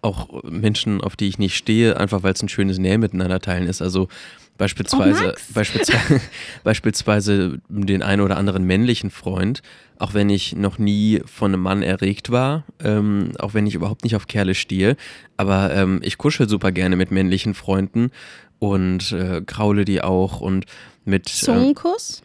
auch 0.00 0.42
Menschen, 0.42 1.02
auf 1.02 1.16
die 1.16 1.28
ich 1.28 1.38
nicht 1.38 1.54
stehe, 1.54 1.98
einfach 1.98 2.22
weil 2.22 2.32
es 2.32 2.42
ein 2.42 2.48
schönes 2.48 2.78
Nähe 2.78 2.96
miteinander 2.96 3.40
teilen 3.40 3.66
ist. 3.66 3.82
Also 3.82 4.08
Beispielsweise, 4.56 5.34
oh, 5.36 5.52
beispielsweise, 5.52 6.20
beispielsweise 6.64 7.60
den 7.68 8.02
einen 8.02 8.22
oder 8.22 8.38
anderen 8.38 8.64
männlichen 8.64 9.10
Freund, 9.10 9.60
auch 9.98 10.14
wenn 10.14 10.30
ich 10.30 10.56
noch 10.56 10.78
nie 10.78 11.20
von 11.26 11.52
einem 11.52 11.62
Mann 11.62 11.82
erregt 11.82 12.30
war, 12.30 12.64
ähm, 12.82 13.32
auch 13.38 13.52
wenn 13.52 13.66
ich 13.66 13.74
überhaupt 13.74 14.02
nicht 14.04 14.16
auf 14.16 14.28
Kerle 14.28 14.54
stehe, 14.54 14.96
aber 15.36 15.74
ähm, 15.74 16.00
ich 16.02 16.16
kuschel 16.16 16.48
super 16.48 16.72
gerne 16.72 16.96
mit 16.96 17.10
männlichen 17.10 17.52
Freunden 17.52 18.12
und 18.58 19.12
äh, 19.12 19.42
kraule 19.44 19.84
die 19.84 20.00
auch 20.00 20.40
und 20.40 20.64
mit 21.04 21.28
Zungenkuss? 21.28 22.22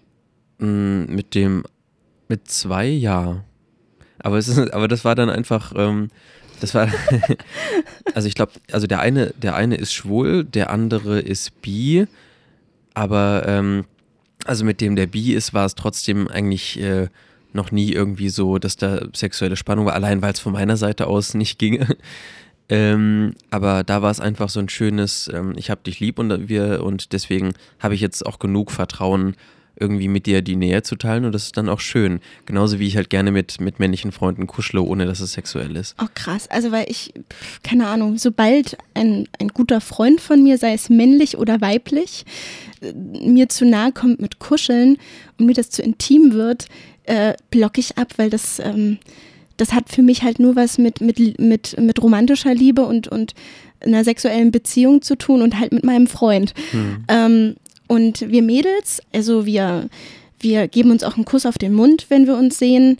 Äh, 0.61 0.63
mit 0.63 1.35
dem 1.35 1.65
mit 2.31 2.47
zwei 2.47 2.87
ja. 2.87 3.43
Aber 4.17 4.37
es 4.37 4.47
ist, 4.47 4.57
aber 4.73 4.87
das 4.87 5.05
war 5.05 5.13
dann 5.13 5.29
einfach 5.29 5.73
ähm, 5.75 6.09
das 6.61 6.75
war, 6.75 6.87
also 8.13 8.27
ich 8.27 8.35
glaube, 8.35 8.53
also 8.71 8.87
der 8.87 9.01
eine, 9.01 9.33
der 9.41 9.55
eine 9.55 9.75
ist 9.75 9.93
schwul, 9.93 10.45
der 10.45 10.69
andere 10.69 11.19
ist 11.19 11.61
bi, 11.61 12.05
aber 12.93 13.43
ähm, 13.47 13.85
also 14.45 14.63
mit 14.63 14.79
dem 14.79 14.95
der 14.95 15.07
bi 15.07 15.33
ist, 15.33 15.53
war 15.53 15.65
es 15.65 15.75
trotzdem 15.75 16.27
eigentlich 16.27 16.79
äh, 16.79 17.09
noch 17.53 17.71
nie 17.71 17.91
irgendwie 17.91 18.29
so, 18.29 18.59
dass 18.59 18.77
da 18.77 19.01
sexuelle 19.13 19.57
Spannung 19.57 19.87
war, 19.87 19.95
allein 19.95 20.21
weil 20.21 20.33
es 20.33 20.39
von 20.39 20.53
meiner 20.53 20.77
Seite 20.77 21.07
aus 21.07 21.33
nicht 21.33 21.59
ginge. 21.59 21.97
Ähm, 22.69 23.33
aber 23.49 23.83
da 23.83 24.01
war 24.01 24.11
es 24.11 24.21
einfach 24.21 24.47
so 24.47 24.61
ein 24.61 24.69
schönes, 24.69 25.29
ähm, 25.33 25.55
ich 25.57 25.69
habe 25.69 25.81
dich 25.83 25.99
lieb 25.99 26.17
und 26.17 26.47
wir 26.47 26.85
und 26.85 27.11
deswegen 27.11 27.51
habe 27.79 27.95
ich 27.95 27.99
jetzt 27.99 28.25
auch 28.25 28.39
genug 28.39 28.71
Vertrauen, 28.71 29.35
irgendwie 29.81 30.07
mit 30.07 30.27
dir 30.27 30.41
die 30.41 30.55
Nähe 30.55 30.83
zu 30.83 30.95
teilen 30.95 31.25
und 31.25 31.33
das 31.33 31.45
ist 31.45 31.57
dann 31.57 31.67
auch 31.67 31.79
schön. 31.79 32.19
Genauso 32.45 32.79
wie 32.79 32.87
ich 32.87 32.95
halt 32.95 33.09
gerne 33.09 33.31
mit, 33.31 33.59
mit 33.59 33.79
männlichen 33.79 34.11
Freunden 34.11 34.47
kuschle, 34.47 34.81
ohne 34.81 35.05
dass 35.05 35.19
es 35.19 35.33
sexuell 35.33 35.75
ist. 35.75 35.95
Oh 36.01 36.07
krass, 36.13 36.47
also 36.49 36.71
weil 36.71 36.85
ich, 36.87 37.13
keine 37.63 37.87
Ahnung, 37.87 38.17
sobald 38.17 38.77
ein, 38.93 39.27
ein 39.39 39.49
guter 39.49 39.81
Freund 39.81 40.21
von 40.21 40.43
mir, 40.43 40.57
sei 40.57 40.73
es 40.73 40.89
männlich 40.89 41.37
oder 41.37 41.59
weiblich, 41.59 42.25
äh, 42.81 42.93
mir 42.93 43.49
zu 43.49 43.65
nahe 43.65 43.91
kommt 43.91 44.21
mit 44.21 44.39
Kuscheln 44.39 44.97
und 45.37 45.47
mir 45.47 45.53
das 45.55 45.69
zu 45.71 45.81
intim 45.81 46.33
wird, 46.33 46.67
äh, 47.05 47.33
blocke 47.49 47.79
ich 47.79 47.97
ab, 47.97 48.13
weil 48.17 48.29
das, 48.29 48.59
ähm, 48.59 48.99
das 49.57 49.73
hat 49.73 49.89
für 49.89 50.03
mich 50.03 50.23
halt 50.23 50.39
nur 50.39 50.55
was 50.55 50.77
mit, 50.77 51.01
mit, 51.01 51.39
mit, 51.39 51.79
mit 51.79 52.01
romantischer 52.01 52.53
Liebe 52.53 52.83
und, 52.83 53.07
und 53.07 53.33
einer 53.79 54.03
sexuellen 54.03 54.51
Beziehung 54.51 55.01
zu 55.01 55.17
tun 55.17 55.41
und 55.41 55.59
halt 55.59 55.71
mit 55.71 55.83
meinem 55.83 56.07
Freund. 56.07 56.53
Hm. 56.71 57.03
Ähm, 57.07 57.55
und 57.91 58.31
wir 58.31 58.41
Mädels, 58.41 59.01
also 59.11 59.45
wir, 59.45 59.89
wir 60.39 60.69
geben 60.69 60.91
uns 60.91 61.03
auch 61.03 61.17
einen 61.17 61.25
Kuss 61.25 61.45
auf 61.45 61.57
den 61.57 61.73
Mund, 61.73 62.05
wenn 62.07 62.25
wir 62.25 62.37
uns 62.37 62.57
sehen. 62.57 62.97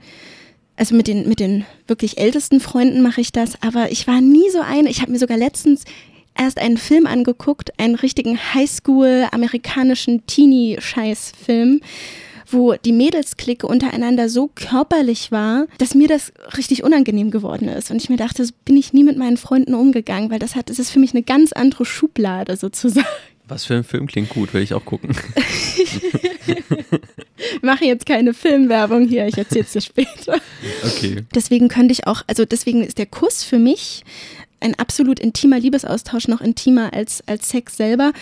Also 0.76 0.96
mit 0.96 1.08
den, 1.08 1.30
mit 1.30 1.40
den 1.40 1.66
wirklich 1.88 2.18
ältesten 2.18 2.60
Freunden 2.60 3.02
mache 3.02 3.22
ich 3.22 3.32
das, 3.32 3.54
aber 3.62 3.90
ich 3.94 4.06
war 4.06 4.20
nie 4.20 4.50
so 4.50 4.60
eine. 4.60 4.90
Ich 4.90 5.02
habe 5.02 5.14
mir 5.14 5.18
sogar 5.18 5.38
letztens 5.38 5.86
erst 6.38 6.60
einen 6.60 6.76
Film 6.76 7.08
angeguckt, 7.08 7.80
einen 7.80 7.96
richtigen 7.96 8.38
Highschool-amerikanischen 8.38 10.28
Teenie-Scheiß-Film, 10.28 11.80
wo 12.48 12.74
die 12.74 12.92
Mädelsklicke 12.92 13.68
untereinander 13.68 14.28
so 14.28 14.50
körperlich 14.54 15.32
war, 15.32 15.68
dass 15.78 15.96
mir 15.96 16.10
das 16.10 16.34
richtig 16.58 16.84
unangenehm 16.84 17.32
geworden 17.32 17.70
ist. 17.70 17.92
Und 17.92 17.98
ich 18.02 18.10
mir 18.10 18.18
dachte, 18.18 18.44
so 18.44 18.52
bin 18.66 18.76
ich 18.76 18.92
nie 18.92 19.06
mit 19.06 19.18
meinen 19.18 19.38
Freunden 19.38 19.74
umgegangen, 19.74 20.32
weil 20.32 20.40
das 20.40 20.58
hat, 20.58 20.70
das 20.70 20.80
ist 20.80 20.90
für 20.92 21.00
mich 21.00 21.14
eine 21.14 21.24
ganz 21.24 21.54
andere 21.54 21.86
Schublade 21.86 22.58
sozusagen. 22.58 23.08
Was 23.52 23.66
für 23.66 23.76
ein 23.76 23.84
Film 23.84 24.08
klingt 24.08 24.30
gut, 24.30 24.54
will 24.54 24.62
ich 24.62 24.74
auch 24.74 24.86
gucken. 24.86 25.14
Wir 27.60 27.60
machen 27.62 27.86
jetzt 27.86 28.06
keine 28.06 28.34
Filmwerbung 28.34 29.10
hier, 29.10 29.28
ich 29.28 29.38
erzähle 29.38 29.66
es 29.66 29.74
dir 29.74 29.82
später. 29.82 30.38
Okay. 30.86 31.26
Deswegen 31.36 31.68
könnte 31.68 31.92
ich 31.92 32.08
auch, 32.08 32.22
also 32.28 32.46
deswegen 32.46 32.82
ist 32.82 32.98
der 32.98 33.08
Kuss 33.08 33.44
für 33.44 33.60
mich 33.60 34.06
ein 34.62 34.80
absolut 34.80 35.20
intimer 35.20 35.60
Liebesaustausch, 35.60 36.30
noch 36.30 36.40
intimer 36.40 36.94
als, 36.94 37.28
als 37.28 37.50
Sex 37.50 37.76
selber. 37.76 38.14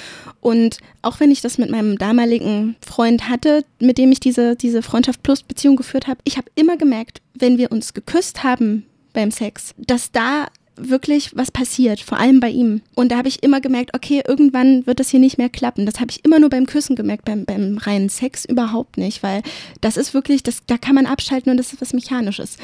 Und 0.42 0.80
auch 1.04 1.20
wenn 1.20 1.30
ich 1.30 1.42
das 1.42 1.60
mit 1.60 1.70
meinem 1.70 2.00
damaligen 2.00 2.76
Freund 2.84 3.30
hatte, 3.30 3.64
mit 3.80 4.00
dem 4.00 4.12
ich 4.12 4.20
diese, 4.20 4.56
diese 4.56 4.82
Freundschaft 4.82 5.22
plus 5.22 5.44
Beziehung 5.44 5.76
geführt 5.76 6.08
habe, 6.08 6.22
ich 6.24 6.38
habe 6.38 6.50
immer 6.56 6.76
gemerkt, 6.76 7.22
wenn 7.36 7.60
wir 7.60 7.72
uns 7.72 7.94
geküsst 7.94 8.44
haben 8.44 8.84
beim 9.14 9.30
Sex, 9.30 9.76
dass 9.78 10.12
da 10.12 10.48
wirklich 10.80 11.32
was 11.36 11.52
passiert, 11.52 12.00
vor 12.00 12.18
allem 12.18 12.40
bei 12.40 12.50
ihm. 12.50 12.82
Und 12.96 13.12
da 13.12 13.18
habe 13.18 13.28
ich 13.28 13.44
immer 13.44 13.62
gemerkt, 13.62 13.96
okay, 13.96 14.22
irgendwann 14.28 14.86
wird 14.86 15.00
das 15.00 15.10
hier 15.10 15.20
nicht 15.20 15.38
mehr 15.38 15.50
klappen. 15.50 15.86
Das 15.86 16.00
habe 16.00 16.12
ich 16.12 16.24
immer 16.26 16.40
nur 16.40 16.50
beim 16.50 16.66
Küssen 16.66 16.96
gemerkt, 16.96 17.26
beim, 17.26 17.46
beim 17.46 17.78
reinen 17.78 18.10
Sex 18.10 18.46
überhaupt 18.46 18.98
nicht, 18.98 19.24
weil 19.24 19.42
das 19.82 19.98
ist 19.98 20.14
wirklich, 20.14 20.44
das, 20.44 20.62
da 20.68 20.78
kann 20.78 20.96
man 20.96 21.06
abschalten 21.06 21.52
und 21.52 21.58
das 21.58 21.74
ist 21.74 21.82
was 21.82 21.94
Mechanisches 21.94 22.58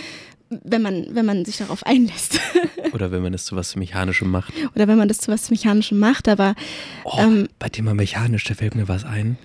wenn 0.50 0.82
man, 0.82 1.08
wenn 1.10 1.26
man 1.26 1.46
sich 1.46 1.58
darauf 1.58 1.86
einlässt. 1.86 2.40
Oder 2.94 3.12
wenn 3.12 3.22
man 3.22 3.34
es 3.34 3.46
zu 3.46 3.56
was 3.56 3.76
Mechanischem 3.76 4.30
macht. 4.30 4.54
Oder 4.76 4.88
wenn 4.88 4.98
man 4.98 5.08
das 5.08 5.18
zu 5.18 5.32
was 5.32 5.50
Mechanischem 5.50 5.98
macht, 5.98 6.28
aber. 6.28 6.56
Oh, 7.04 7.18
ähm, 7.18 7.48
bei 7.60 7.70
dem 7.70 7.86
mal 7.86 7.96
mechanisch, 7.96 8.44
da 8.44 8.54
fällt 8.54 8.76
mir 8.76 8.88
was 8.88 9.04
ein. 9.04 9.38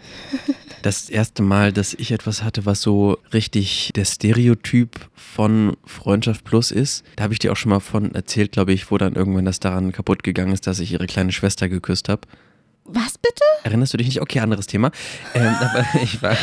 Das 0.83 1.11
erste 1.11 1.43
Mal, 1.43 1.73
dass 1.73 1.95
ich 1.95 2.13
etwas 2.13 2.43
hatte, 2.43 2.65
was 2.65 2.81
so 2.81 3.19
richtig 3.33 3.91
der 3.95 4.05
Stereotyp 4.05 5.09
von 5.15 5.77
Freundschaft 5.85 6.45
Plus 6.45 6.71
ist, 6.71 7.05
da 7.17 7.25
habe 7.25 7.35
ich 7.35 7.39
dir 7.39 7.53
auch 7.53 7.57
schon 7.57 7.71
mal 7.71 7.81
von 7.81 8.15
erzählt, 8.15 8.53
glaube 8.53 8.73
ich, 8.73 8.91
wo 8.91 8.99
dann 8.99 9.15
irgendwann 9.15 9.45
das 9.45 9.61
daran 9.61 9.93
kaputt 9.93 10.23
gegangen 10.23 10.53
ist, 10.53 10.67
dass 10.67 10.81
ich 10.81 10.93
ihre 10.93 11.07
kleine 11.07 11.33
Schwester 11.33 11.69
geküsst 11.69 12.09
habe. 12.09 12.23
Was 12.93 13.19
bitte? 13.19 13.45
Erinnerst 13.63 13.93
du 13.93 13.99
dich 13.99 14.09
nicht? 14.09 14.21
Okay, 14.21 14.41
anderes 14.41 14.67
Thema. 14.67 14.91
Ähm, 15.35 15.55
aber 15.61 15.85
ich 16.03 16.23
war, 16.23 16.37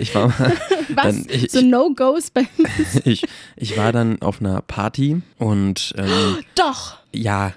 ich 0.00 0.14
war 0.14 0.28
mal. 0.28 0.52
Was? 0.88 1.04
Dann, 1.04 1.26
ich, 1.28 1.50
so 1.52 1.60
No-Gos 1.60 2.30
bei 2.30 2.46
ich, 3.04 3.24
ich 3.56 3.76
war 3.76 3.92
dann 3.92 4.20
auf 4.20 4.40
einer 4.40 4.62
Party 4.62 5.22
und. 5.38 5.94
Ähm, 5.96 6.38
Doch! 6.56 6.96
Ja, 7.14 7.52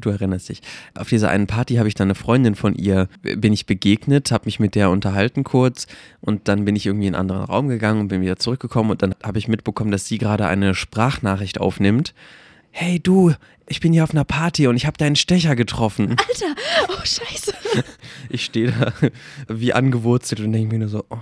du 0.00 0.10
erinnerst 0.10 0.48
dich. 0.48 0.60
Auf 0.94 1.08
dieser 1.08 1.30
einen 1.30 1.46
Party 1.46 1.76
habe 1.76 1.88
ich 1.88 1.94
dann 1.94 2.06
eine 2.06 2.14
Freundin 2.14 2.54
von 2.54 2.74
ihr, 2.74 3.08
bin 3.22 3.52
ich 3.52 3.66
begegnet, 3.66 4.30
habe 4.30 4.46
mich 4.46 4.60
mit 4.60 4.74
der 4.74 4.90
unterhalten 4.90 5.44
kurz 5.44 5.86
und 6.20 6.48
dann 6.48 6.64
bin 6.64 6.76
ich 6.76 6.86
irgendwie 6.86 7.06
in 7.06 7.14
einen 7.14 7.30
anderen 7.30 7.44
Raum 7.44 7.68
gegangen 7.68 8.00
und 8.00 8.08
bin 8.08 8.20
wieder 8.20 8.36
zurückgekommen 8.36 8.90
und 8.90 9.02
dann 9.02 9.14
habe 9.22 9.38
ich 9.38 9.48
mitbekommen, 9.48 9.90
dass 9.90 10.06
sie 10.06 10.18
gerade 10.18 10.46
eine 10.46 10.74
Sprachnachricht 10.74 11.60
aufnimmt. 11.60 12.14
Hey 12.70 13.00
du, 13.00 13.32
ich 13.66 13.80
bin 13.80 13.92
hier 13.92 14.04
auf 14.04 14.12
einer 14.12 14.24
Party 14.24 14.66
und 14.66 14.76
ich 14.76 14.86
habe 14.86 14.98
deinen 14.98 15.16
Stecher 15.16 15.56
getroffen. 15.56 16.10
Alter, 16.10 16.54
oh 16.88 17.04
scheiße. 17.04 17.54
Ich 18.28 18.44
stehe 18.44 18.72
da 18.72 18.92
wie 19.48 19.72
angewurzelt 19.72 20.40
und 20.40 20.52
denke 20.52 20.74
mir 20.74 20.80
nur 20.80 20.88
so, 20.88 21.04
oh. 21.10 21.18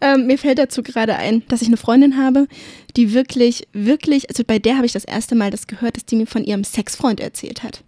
Ähm, 0.00 0.26
mir 0.26 0.38
fällt 0.38 0.58
dazu 0.58 0.82
gerade 0.82 1.16
ein, 1.16 1.42
dass 1.48 1.62
ich 1.62 1.68
eine 1.68 1.76
Freundin 1.76 2.16
habe, 2.16 2.48
die 2.96 3.12
wirklich, 3.12 3.68
wirklich, 3.72 4.28
also 4.30 4.44
bei 4.44 4.58
der 4.58 4.76
habe 4.76 4.86
ich 4.86 4.92
das 4.92 5.04
erste 5.04 5.34
Mal 5.34 5.50
das 5.50 5.66
gehört, 5.66 5.96
dass 5.96 6.06
die 6.06 6.16
mir 6.16 6.26
von 6.26 6.44
ihrem 6.44 6.64
Sexfreund 6.64 7.20
erzählt 7.20 7.62
hat. 7.62 7.82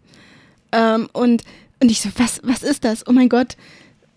Ähm, 0.72 1.08
und, 1.12 1.42
und 1.80 1.90
ich 1.90 2.00
so, 2.00 2.10
was, 2.16 2.40
was 2.44 2.62
ist 2.62 2.84
das? 2.84 3.06
Oh 3.06 3.12
mein 3.12 3.28
Gott. 3.28 3.56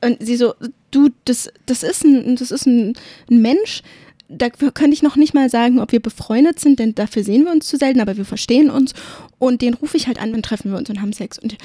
Und 0.03 0.17
sie 0.19 0.35
so, 0.35 0.53
du, 0.91 1.09
das, 1.23 1.49
das 1.65 1.83
ist 1.83 2.03
ein, 2.03 2.35
das 2.35 2.51
ist 2.51 2.65
ein, 2.65 2.93
ein 3.29 3.41
Mensch, 3.41 3.81
da 4.27 4.49
könnte 4.49 4.93
ich 4.93 5.03
noch 5.03 5.15
nicht 5.15 5.33
mal 5.33 5.49
sagen, 5.49 5.79
ob 5.79 5.91
wir 5.91 5.99
befreundet 5.99 6.59
sind, 6.59 6.79
denn 6.79 6.95
dafür 6.95 7.23
sehen 7.23 7.45
wir 7.45 7.51
uns 7.51 7.67
zu 7.67 7.77
selten, 7.77 8.01
aber 8.01 8.17
wir 8.17 8.25
verstehen 8.25 8.69
uns. 8.69 8.93
Und 9.37 9.61
den 9.61 9.75
rufe 9.75 9.97
ich 9.97 10.07
halt 10.07 10.19
an, 10.19 10.31
dann 10.31 10.41
treffen 10.41 10.71
wir 10.71 10.77
uns 10.77 10.89
und 10.89 11.01
haben 11.01 11.13
Sex. 11.13 11.37
Und 11.37 11.57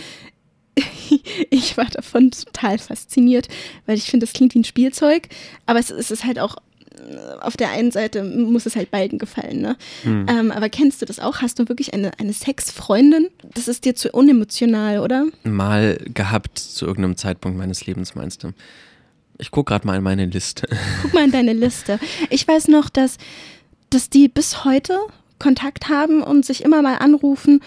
ich 1.50 1.76
war 1.76 1.87
davon 1.87 2.30
total 2.30 2.78
fasziniert, 2.78 3.49
weil 3.87 3.96
ich 3.96 4.04
finde, 4.04 4.26
das 4.26 4.32
klingt 4.32 4.54
wie 4.54 4.60
ein 4.60 4.64
Spielzeug, 4.64 5.28
aber 5.66 5.78
es, 5.78 5.90
es, 5.90 6.10
ist 6.10 6.25
halt 6.25 6.38
auch, 6.38 6.56
äh, 6.96 7.16
auf 7.40 7.56
der 7.56 7.70
einen 7.70 7.90
Seite 7.90 8.22
muss 8.25 8.66
es 8.66 8.76
halt 8.76 8.90
beiden 8.90 9.18
gefallen. 9.18 9.60
Ne? 9.60 9.76
Hm. 10.02 10.26
Ähm, 10.28 10.52
aber 10.52 10.68
kennst 10.68 11.02
du 11.02 11.06
das 11.06 11.18
auch? 11.18 11.42
Hast 11.42 11.58
du 11.58 11.68
wirklich 11.68 11.94
eine, 11.94 12.18
eine 12.18 12.32
Sexfreundin? 12.32 13.28
Das 13.54 13.68
ist 13.68 13.84
dir 13.84 13.94
zu 13.94 14.10
unemotional, 14.10 15.00
oder? 15.00 15.26
Mal 15.44 15.99
gehabt 16.14 16.58
zu 16.58 16.87
irgendeinem 16.87 17.16
Zeitpunkt 17.16 17.58
meines 17.58 17.87
Lebens, 17.87 18.14
meinst 18.14 18.44
du? 18.44 18.52
Ich 19.38 19.50
gucke 19.50 19.70
gerade 19.70 19.87
mal 19.87 19.96
in 19.96 20.02
meine 20.02 20.26
Liste. 20.26 20.68
Guck 21.02 21.14
mal 21.14 21.25
in 21.25 21.32
deine 21.32 21.54
Liste. 21.54 21.99
Ich 22.28 22.46
weiß 22.46 22.68
noch, 22.68 22.90
dass, 22.90 23.16
dass 23.88 24.10
die 24.10 24.28
bis 24.28 24.64
heute 24.64 24.99
Kontakt 25.38 25.88
haben 25.88 26.22
und 26.22 26.44
sich 26.44 26.62
immer 26.62 26.82
mal 26.82 26.96
anrufen, 26.96 27.60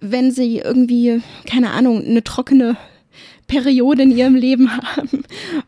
wenn 0.00 0.30
sie 0.30 0.58
irgendwie, 0.58 1.20
keine 1.46 1.70
Ahnung, 1.70 2.04
eine 2.04 2.24
trockene 2.24 2.76
Periode 3.46 4.02
in 4.02 4.16
ihrem 4.16 4.34
Leben 4.34 4.70
haben. 4.76 5.24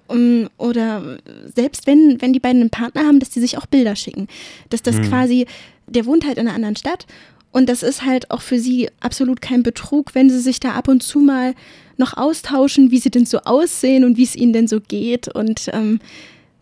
Um, 0.07 0.49
oder 0.57 1.19
selbst 1.55 1.87
wenn, 1.87 2.21
wenn 2.21 2.33
die 2.33 2.41
beiden 2.41 2.61
einen 2.61 2.71
Partner 2.71 3.05
haben, 3.05 3.19
dass 3.19 3.31
die 3.31 3.41
sich 3.41 3.59
auch 3.59 3.67
Bilder 3.67 3.97
schicken. 3.97 4.29
Dass 4.71 4.83
das 4.83 4.97
hm. 4.97 5.09
quasi, 5.09 5.47
der 5.87 6.07
wohnt 6.07 6.27
halt 6.27 6.39
in 6.39 6.47
einer 6.47 6.55
anderen 6.55 6.77
Stadt 6.77 7.07
und 7.53 7.69
das 7.69 7.83
ist 7.83 8.05
halt 8.05 8.31
auch 8.31 8.41
für 8.41 8.59
sie 8.59 8.89
absolut 9.01 9.43
kein 9.43 9.63
Betrug, 9.63 10.15
wenn 10.15 10.31
sie 10.31 10.41
sich 10.41 10.59
da 10.59 10.73
ab 10.73 10.89
und 10.89 11.03
zu 11.03 11.21
mal 11.21 11.55
noch 11.99 12.17
austauschen, 12.17 12.91
wie 12.91 12.99
sie 12.99 13.11
denn 13.11 13.27
so 13.27 13.41
aussehen 13.41 14.05
und 14.05 14.17
wie 14.17 14.25
es 14.25 14.35
ihnen 14.35 14.55
denn 14.55 14.67
so 14.67 14.81
geht. 14.81 15.29
Und 15.29 15.69
ähm, 15.73 16.01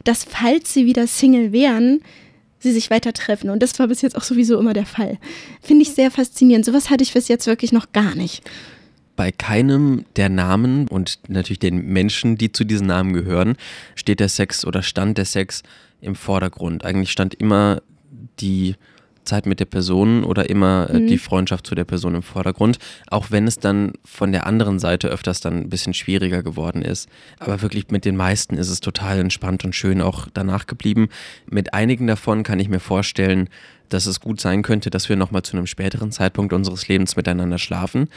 dass, 0.05 0.25
falls 0.25 0.75
sie 0.75 0.87
wieder 0.87 1.07
Single 1.07 1.53
wären, 1.53 2.01
sie 2.61 2.73
sich 2.73 2.91
weiter 2.91 3.13
treffen. 3.13 3.51
Und 3.51 3.63
das 3.63 3.79
war 3.79 3.89
bis 3.89 4.03
jetzt 4.03 4.17
auch 4.17 4.23
sowieso 4.23 4.59
immer 4.59 4.73
der 4.73 4.87
Fall. 4.87 5.19
Finde 5.61 5.83
ich 5.83 5.95
sehr 5.95 6.11
faszinierend. 6.11 6.65
Sowas 6.65 6.91
hatte 6.91 7.03
ich 7.03 7.13
bis 7.13 7.29
jetzt 7.29 7.47
wirklich 7.47 7.73
noch 7.73 7.93
gar 7.93 8.15
nicht. 8.15 8.49
Bei 9.17 9.33
keinem 9.33 10.05
der 10.17 10.29
Namen 10.29 10.89
und 10.89 11.19
natürlich 11.29 11.59
den 11.59 11.87
Menschen, 11.87 12.37
die 12.39 12.53
zu 12.53 12.65
diesen 12.65 12.87
Namen 12.87 13.13
gehören, 13.13 13.57
steht 13.95 14.21
der 14.21 14.29
Sex 14.29 14.65
oder 14.65 14.83
stand 14.83 15.19
der 15.19 15.25
Sex 15.25 15.63
im 16.01 16.15
Vordergrund. 16.15 16.85
Eigentlich 16.85 17.11
stand 17.11 17.35
immer 17.35 17.83
die 18.41 18.77
Zeit 19.25 19.47
mit 19.47 19.61
der 19.61 19.65
Person 19.67 20.25
oder 20.25 20.51
immer 20.51 20.89
äh, 20.91 21.01
mhm. 21.01 21.07
die 21.07 21.19
Freundschaft 21.19 21.67
zu 21.67 21.75
der 21.75 21.85
Person 21.85 22.15
im 22.15 22.23
Vordergrund, 22.23 22.79
auch 23.09 23.31
wenn 23.31 23.47
es 23.47 23.59
dann 23.59 23.93
von 24.05 24.33
der 24.33 24.47
anderen 24.47 24.79
Seite 24.79 25.09
öfters 25.09 25.41
dann 25.41 25.59
ein 25.59 25.71
bisschen 25.71 25.95
schwieriger 25.95 26.43
geworden 26.43 26.83
ist. 26.83 27.09
Aber 27.39 27.63
wirklich 27.63 27.89
mit 27.91 28.05
den 28.05 28.17
meisten 28.17 28.57
ist 28.57 28.69
es 28.69 28.81
total 28.81 29.19
entspannt 29.19 29.65
und 29.65 29.75
schön 29.75 30.01
auch 30.01 30.29
danach 30.33 30.67
geblieben. 30.67 31.09
Mit 31.49 31.75
einigen 31.75 32.07
davon 32.07 32.43
kann 32.43 32.61
ich 32.61 32.69
mir 32.69 32.81
vorstellen, 32.81 33.49
dass 33.91 34.07
es 34.07 34.21
gut 34.21 34.41
sein 34.41 34.63
könnte, 34.63 34.91
dass 34.91 35.09
wir 35.09 35.17
nochmal 35.17 35.43
zu 35.43 35.57
einem 35.57 35.67
späteren 35.67 36.13
Zeitpunkt 36.13 36.53
unseres 36.53 36.89
Lebens 36.89 37.17
miteinander 37.17 37.59
schlafen 37.59 38.09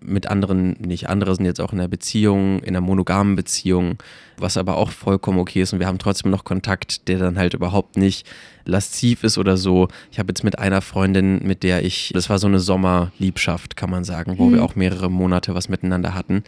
mit 0.00 0.28
anderen 0.28 0.72
nicht. 0.80 1.08
Andere 1.08 1.34
sind 1.34 1.44
jetzt 1.44 1.60
auch 1.60 1.72
in 1.72 1.80
einer 1.80 1.88
Beziehung, 1.88 2.60
in 2.60 2.68
einer 2.68 2.80
monogamen 2.80 3.36
Beziehung, 3.36 3.98
was 4.36 4.56
aber 4.56 4.76
auch 4.76 4.90
vollkommen 4.90 5.38
okay 5.38 5.62
ist 5.62 5.72
und 5.72 5.80
wir 5.80 5.86
haben 5.86 5.98
trotzdem 5.98 6.30
noch 6.30 6.44
Kontakt, 6.44 7.08
der 7.08 7.18
dann 7.18 7.38
halt 7.38 7.54
überhaupt 7.54 7.96
nicht 7.96 8.26
lasziv 8.64 9.24
ist 9.24 9.38
oder 9.38 9.56
so. 9.56 9.88
Ich 10.12 10.18
habe 10.18 10.28
jetzt 10.30 10.44
mit 10.44 10.58
einer 10.58 10.82
Freundin, 10.82 11.40
mit 11.44 11.62
der 11.62 11.84
ich, 11.84 12.12
das 12.14 12.30
war 12.30 12.38
so 12.38 12.46
eine 12.46 12.60
Sommerliebschaft, 12.60 13.76
kann 13.76 13.90
man 13.90 14.04
sagen, 14.04 14.38
wo 14.38 14.46
mhm. 14.46 14.54
wir 14.54 14.64
auch 14.64 14.76
mehrere 14.76 15.10
Monate 15.10 15.54
was 15.54 15.68
miteinander 15.68 16.14
hatten 16.14 16.44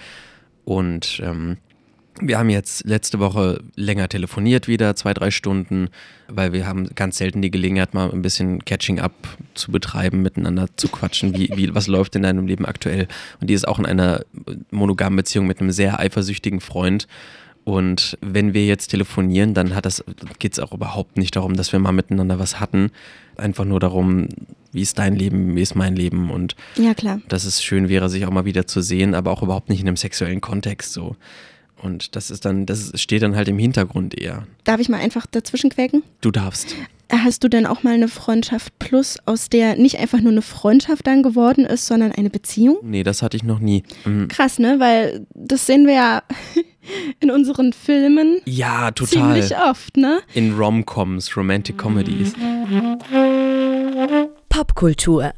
und 0.64 1.20
ähm, 1.24 1.56
Wir 2.22 2.38
haben 2.38 2.50
jetzt 2.50 2.84
letzte 2.84 3.18
Woche 3.18 3.62
länger 3.76 4.08
telefoniert 4.08 4.68
wieder, 4.68 4.94
zwei, 4.96 5.14
drei 5.14 5.30
Stunden, 5.30 5.88
weil 6.28 6.52
wir 6.52 6.66
haben 6.66 6.88
ganz 6.94 7.18
selten 7.18 7.42
die 7.42 7.50
Gelegenheit, 7.50 7.94
mal 7.94 8.10
ein 8.10 8.22
bisschen 8.22 8.64
Catching 8.64 9.00
Up 9.00 9.12
zu 9.54 9.72
betreiben, 9.72 10.22
miteinander 10.22 10.68
zu 10.76 10.88
quatschen, 10.88 11.36
wie, 11.36 11.50
wie, 11.54 11.74
was 11.74 11.86
läuft 11.86 12.16
in 12.16 12.22
deinem 12.22 12.46
Leben 12.46 12.66
aktuell. 12.66 13.08
Und 13.40 13.48
die 13.48 13.54
ist 13.54 13.66
auch 13.66 13.78
in 13.78 13.86
einer 13.86 14.24
monogamen 14.70 15.16
Beziehung 15.16 15.46
mit 15.46 15.60
einem 15.60 15.70
sehr 15.70 15.98
eifersüchtigen 15.98 16.60
Freund. 16.60 17.06
Und 17.64 18.18
wenn 18.20 18.54
wir 18.54 18.66
jetzt 18.66 18.88
telefonieren, 18.88 19.54
dann 19.54 19.72
geht 20.38 20.52
es 20.54 20.58
auch 20.58 20.72
überhaupt 20.72 21.18
nicht 21.18 21.36
darum, 21.36 21.56
dass 21.56 21.72
wir 21.72 21.78
mal 21.78 21.92
miteinander 21.92 22.38
was 22.38 22.58
hatten. 22.58 22.90
Einfach 23.36 23.64
nur 23.64 23.80
darum, 23.80 24.28
wie 24.72 24.82
ist 24.82 24.98
dein 24.98 25.14
Leben, 25.14 25.56
wie 25.56 25.62
ist 25.62 25.74
mein 25.74 25.96
Leben 25.96 26.30
und 26.30 26.56
ja, 26.76 26.94
klar. 26.94 27.20
dass 27.28 27.44
es 27.44 27.62
schön 27.62 27.88
wäre, 27.88 28.08
sich 28.08 28.24
auch 28.26 28.30
mal 28.30 28.44
wieder 28.44 28.66
zu 28.66 28.80
sehen, 28.80 29.14
aber 29.14 29.30
auch 29.30 29.42
überhaupt 29.42 29.68
nicht 29.68 29.80
in 29.80 29.88
einem 29.88 29.96
sexuellen 29.96 30.40
Kontext 30.40 30.92
so. 30.92 31.16
Und 31.82 32.16
das 32.16 32.30
ist 32.30 32.44
dann, 32.44 32.66
das 32.66 32.92
steht 33.00 33.22
dann 33.22 33.36
halt 33.36 33.48
im 33.48 33.58
Hintergrund 33.58 34.18
eher. 34.18 34.46
Darf 34.64 34.80
ich 34.80 34.88
mal 34.88 34.98
einfach 35.00 35.26
dazwischen 35.26 35.70
quäken? 35.70 36.02
Du 36.20 36.30
darfst. 36.30 36.76
Hast 37.12 37.42
du 37.42 37.48
denn 37.48 37.66
auch 37.66 37.82
mal 37.82 37.94
eine 37.94 38.06
Freundschaft 38.06 38.78
plus, 38.78 39.18
aus 39.26 39.48
der 39.48 39.74
nicht 39.76 39.98
einfach 39.98 40.20
nur 40.20 40.30
eine 40.30 40.42
Freundschaft 40.42 41.06
dann 41.06 41.22
geworden 41.24 41.64
ist, 41.64 41.86
sondern 41.86 42.12
eine 42.12 42.30
Beziehung? 42.30 42.78
Nee, 42.82 43.02
das 43.02 43.22
hatte 43.22 43.36
ich 43.36 43.42
noch 43.42 43.58
nie. 43.58 43.82
Mhm. 44.04 44.28
Krass, 44.28 44.58
ne? 44.60 44.76
Weil 44.78 45.26
das 45.34 45.66
sehen 45.66 45.86
wir 45.86 45.94
ja 45.94 46.22
in 47.20 47.30
unseren 47.30 47.72
Filmen. 47.72 48.40
Ja, 48.44 48.92
total. 48.92 49.40
Ziemlich 49.40 49.56
oft, 49.56 49.96
ne? 49.96 50.20
In 50.34 50.54
Rom-Coms, 50.54 51.36
Romantic 51.36 51.78
Comedies. 51.78 52.32
Popkultur. 54.48 55.32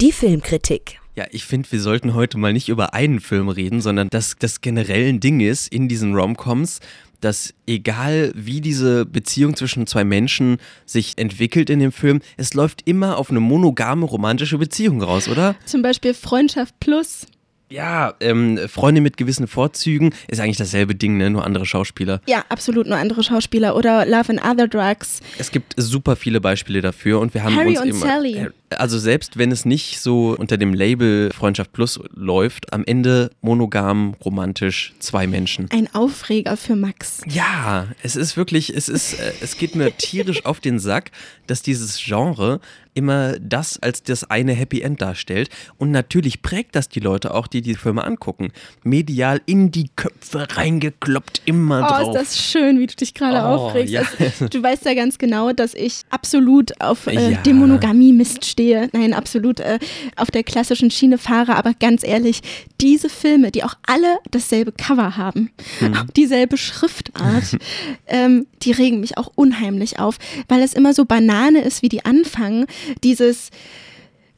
Die 0.00 0.12
Filmkritik. 0.12 1.00
Ja, 1.16 1.24
ich 1.30 1.46
finde, 1.46 1.72
wir 1.72 1.80
sollten 1.80 2.12
heute 2.12 2.36
mal 2.36 2.52
nicht 2.52 2.68
über 2.68 2.92
einen 2.92 3.20
Film 3.20 3.48
reden, 3.48 3.80
sondern 3.80 4.10
dass 4.10 4.36
das 4.38 4.60
generell 4.60 5.08
ein 5.08 5.18
Ding 5.18 5.40
ist 5.40 5.72
in 5.72 5.88
diesen 5.88 6.14
Romcoms, 6.14 6.80
dass 7.22 7.54
egal 7.66 8.32
wie 8.34 8.60
diese 8.60 9.06
Beziehung 9.06 9.56
zwischen 9.56 9.86
zwei 9.86 10.04
Menschen 10.04 10.58
sich 10.84 11.14
entwickelt 11.16 11.70
in 11.70 11.78
dem 11.78 11.90
Film, 11.90 12.20
es 12.36 12.52
läuft 12.52 12.82
immer 12.84 13.16
auf 13.16 13.30
eine 13.30 13.40
monogame 13.40 14.04
romantische 14.04 14.58
Beziehung 14.58 15.02
raus, 15.02 15.26
oder? 15.26 15.56
Zum 15.64 15.80
Beispiel 15.80 16.12
Freundschaft 16.12 16.78
plus. 16.80 17.26
Ja, 17.68 18.14
ähm, 18.20 18.60
Freunde 18.68 19.00
mit 19.00 19.16
gewissen 19.16 19.48
Vorzügen 19.48 20.14
ist 20.28 20.38
eigentlich 20.38 20.56
dasselbe 20.56 20.94
Ding, 20.94 21.16
ne? 21.16 21.30
nur 21.30 21.44
andere 21.44 21.66
Schauspieler. 21.66 22.20
Ja, 22.26 22.44
absolut, 22.48 22.86
nur 22.86 22.96
andere 22.96 23.24
Schauspieler. 23.24 23.74
Oder 23.74 24.06
Love 24.06 24.30
and 24.30 24.44
Other 24.44 24.68
Drugs. 24.68 25.20
Es 25.38 25.50
gibt 25.50 25.74
super 25.76 26.14
viele 26.14 26.40
Beispiele 26.40 26.80
dafür 26.80 27.18
und 27.18 27.34
wir 27.34 27.42
haben 27.42 27.56
Harry 27.56 27.70
uns 27.70 27.80
und 27.80 27.88
immer. 27.88 27.98
Sally. 28.06 28.46
Also 28.70 28.98
selbst 28.98 29.38
wenn 29.38 29.52
es 29.52 29.64
nicht 29.64 30.00
so 30.00 30.34
unter 30.36 30.56
dem 30.56 30.74
Label 30.74 31.30
Freundschaft 31.32 31.72
Plus 31.72 32.00
läuft, 32.14 32.72
am 32.72 32.84
Ende 32.84 33.30
monogam, 33.40 34.14
romantisch, 34.24 34.94
zwei 34.98 35.26
Menschen. 35.26 35.68
Ein 35.70 35.88
Aufreger 35.94 36.56
für 36.56 36.74
Max. 36.76 37.20
Ja, 37.28 37.86
es 38.02 38.16
ist 38.16 38.36
wirklich, 38.36 38.74
es 38.74 38.88
ist, 38.88 39.20
äh, 39.20 39.32
es 39.40 39.56
geht 39.56 39.74
mir 39.76 39.90
tierisch 39.96 40.44
auf 40.44 40.60
den 40.60 40.78
Sack, 40.78 41.10
dass 41.46 41.62
dieses 41.62 41.96
Genre 42.02 42.60
immer 42.94 43.38
das 43.38 43.78
als 43.82 44.02
das 44.02 44.24
eine 44.30 44.54
Happy 44.54 44.80
End 44.80 45.02
darstellt. 45.02 45.50
Und 45.76 45.90
natürlich 45.90 46.40
prägt 46.40 46.74
das 46.74 46.88
die 46.88 46.98
Leute 47.00 47.34
auch, 47.34 47.46
die 47.46 47.60
die 47.60 47.74
Filme 47.74 48.02
angucken. 48.02 48.52
Medial 48.84 49.42
in 49.44 49.70
die 49.70 49.90
Köpfe 49.96 50.46
reingekloppt, 50.50 51.42
immer 51.44 51.84
oh, 51.84 51.88
drauf. 52.02 52.16
ist 52.16 52.20
das 52.22 52.38
schön, 52.42 52.78
wie 52.80 52.86
du 52.86 52.96
dich 52.96 53.12
gerade 53.12 53.36
Oh, 53.36 53.66
aufregst. 53.66 53.92
ja. 53.92 54.02
Also, 54.18 54.48
du 54.48 54.62
weißt 54.62 54.86
ja 54.86 54.94
ganz 54.94 55.18
genau, 55.18 55.52
dass 55.52 55.74
ich 55.74 56.00
absolut 56.08 56.80
auf 56.80 57.06
äh, 57.06 57.32
Ja. 57.32 57.42
dem 57.42 57.58
Monogamie-Mist 57.58 58.44
stehe. 58.56 58.88
Nein, 58.92 59.12
absolut 59.12 59.60
äh, 59.60 59.78
auf 60.16 60.30
der 60.30 60.42
klassischen 60.42 60.90
Schiene 60.90 61.18
fahre. 61.18 61.56
Aber 61.56 61.74
ganz 61.74 62.02
ehrlich, 62.02 62.40
diese 62.80 63.10
Filme, 63.10 63.50
die 63.50 63.62
auch 63.64 63.74
alle 63.86 64.16
dasselbe 64.30 64.72
Cover 64.72 65.16
haben, 65.18 65.50
Mhm. 65.80 65.94
auch 65.94 66.04
dieselbe 66.16 66.56
Schriftart, 66.56 67.58
ähm, 68.06 68.46
die 68.62 68.72
regen 68.72 69.00
mich 69.00 69.18
auch 69.18 69.30
unheimlich 69.34 69.98
auf, 69.98 70.16
weil 70.48 70.62
es 70.62 70.72
immer 70.72 70.94
so 70.94 71.04
Banane 71.04 71.60
ist, 71.60 71.82
wie 71.82 71.90
die 71.90 72.04
anfangen. 72.06 72.64
Dieses 73.04 73.50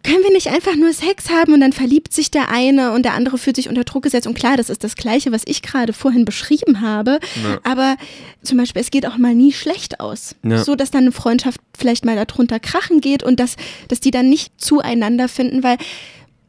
können 0.03 0.23
wir 0.23 0.33
nicht 0.33 0.49
einfach 0.49 0.77
nur 0.77 0.93
Sex 0.93 1.29
haben 1.29 1.53
und 1.53 1.61
dann 1.61 1.73
verliebt 1.73 2.13
sich 2.13 2.31
der 2.31 2.51
eine 2.51 2.93
und 2.93 3.03
der 3.05 3.15
andere 3.15 3.37
fühlt 3.37 3.57
sich 3.57 3.69
unter 3.69 3.85
Druck 3.85 4.05
gesetzt. 4.05 4.27
Und 4.27 4.35
klar, 4.35 4.57
das 4.57 4.71
ist 4.71 4.85
das 4.85 4.95
Gleiche, 4.95 5.33
was 5.33 5.43
ich 5.45 5.63
gerade 5.63 5.93
vorhin 5.93 6.25
beschrieben 6.25 6.81
habe. 6.81 7.19
Ja. 7.43 7.59
Aber 7.65 7.97
zum 8.43 8.59
Beispiel, 8.59 8.81
es 8.81 8.91
geht 8.91 9.07
auch 9.07 9.19
mal 9.19 9.35
nie 9.35 9.53
schlecht 9.53 10.01
aus. 10.01 10.37
Ja. 10.45 10.63
So, 10.63 10.77
dass 10.77 10.91
dann 10.91 11.03
eine 11.03 11.13
Freundschaft 11.13 11.61
vielleicht 11.77 12.05
mal 12.05 12.17
darunter 12.17 12.61
krachen 12.61 13.01
geht 13.01 13.23
und 13.23 13.41
dass, 13.41 13.57
dass 13.89 14.01
die 14.01 14.11
dann 14.11 14.29
nicht 14.29 14.53
zueinander 14.61 15.29
finden, 15.29 15.63
weil 15.63 15.79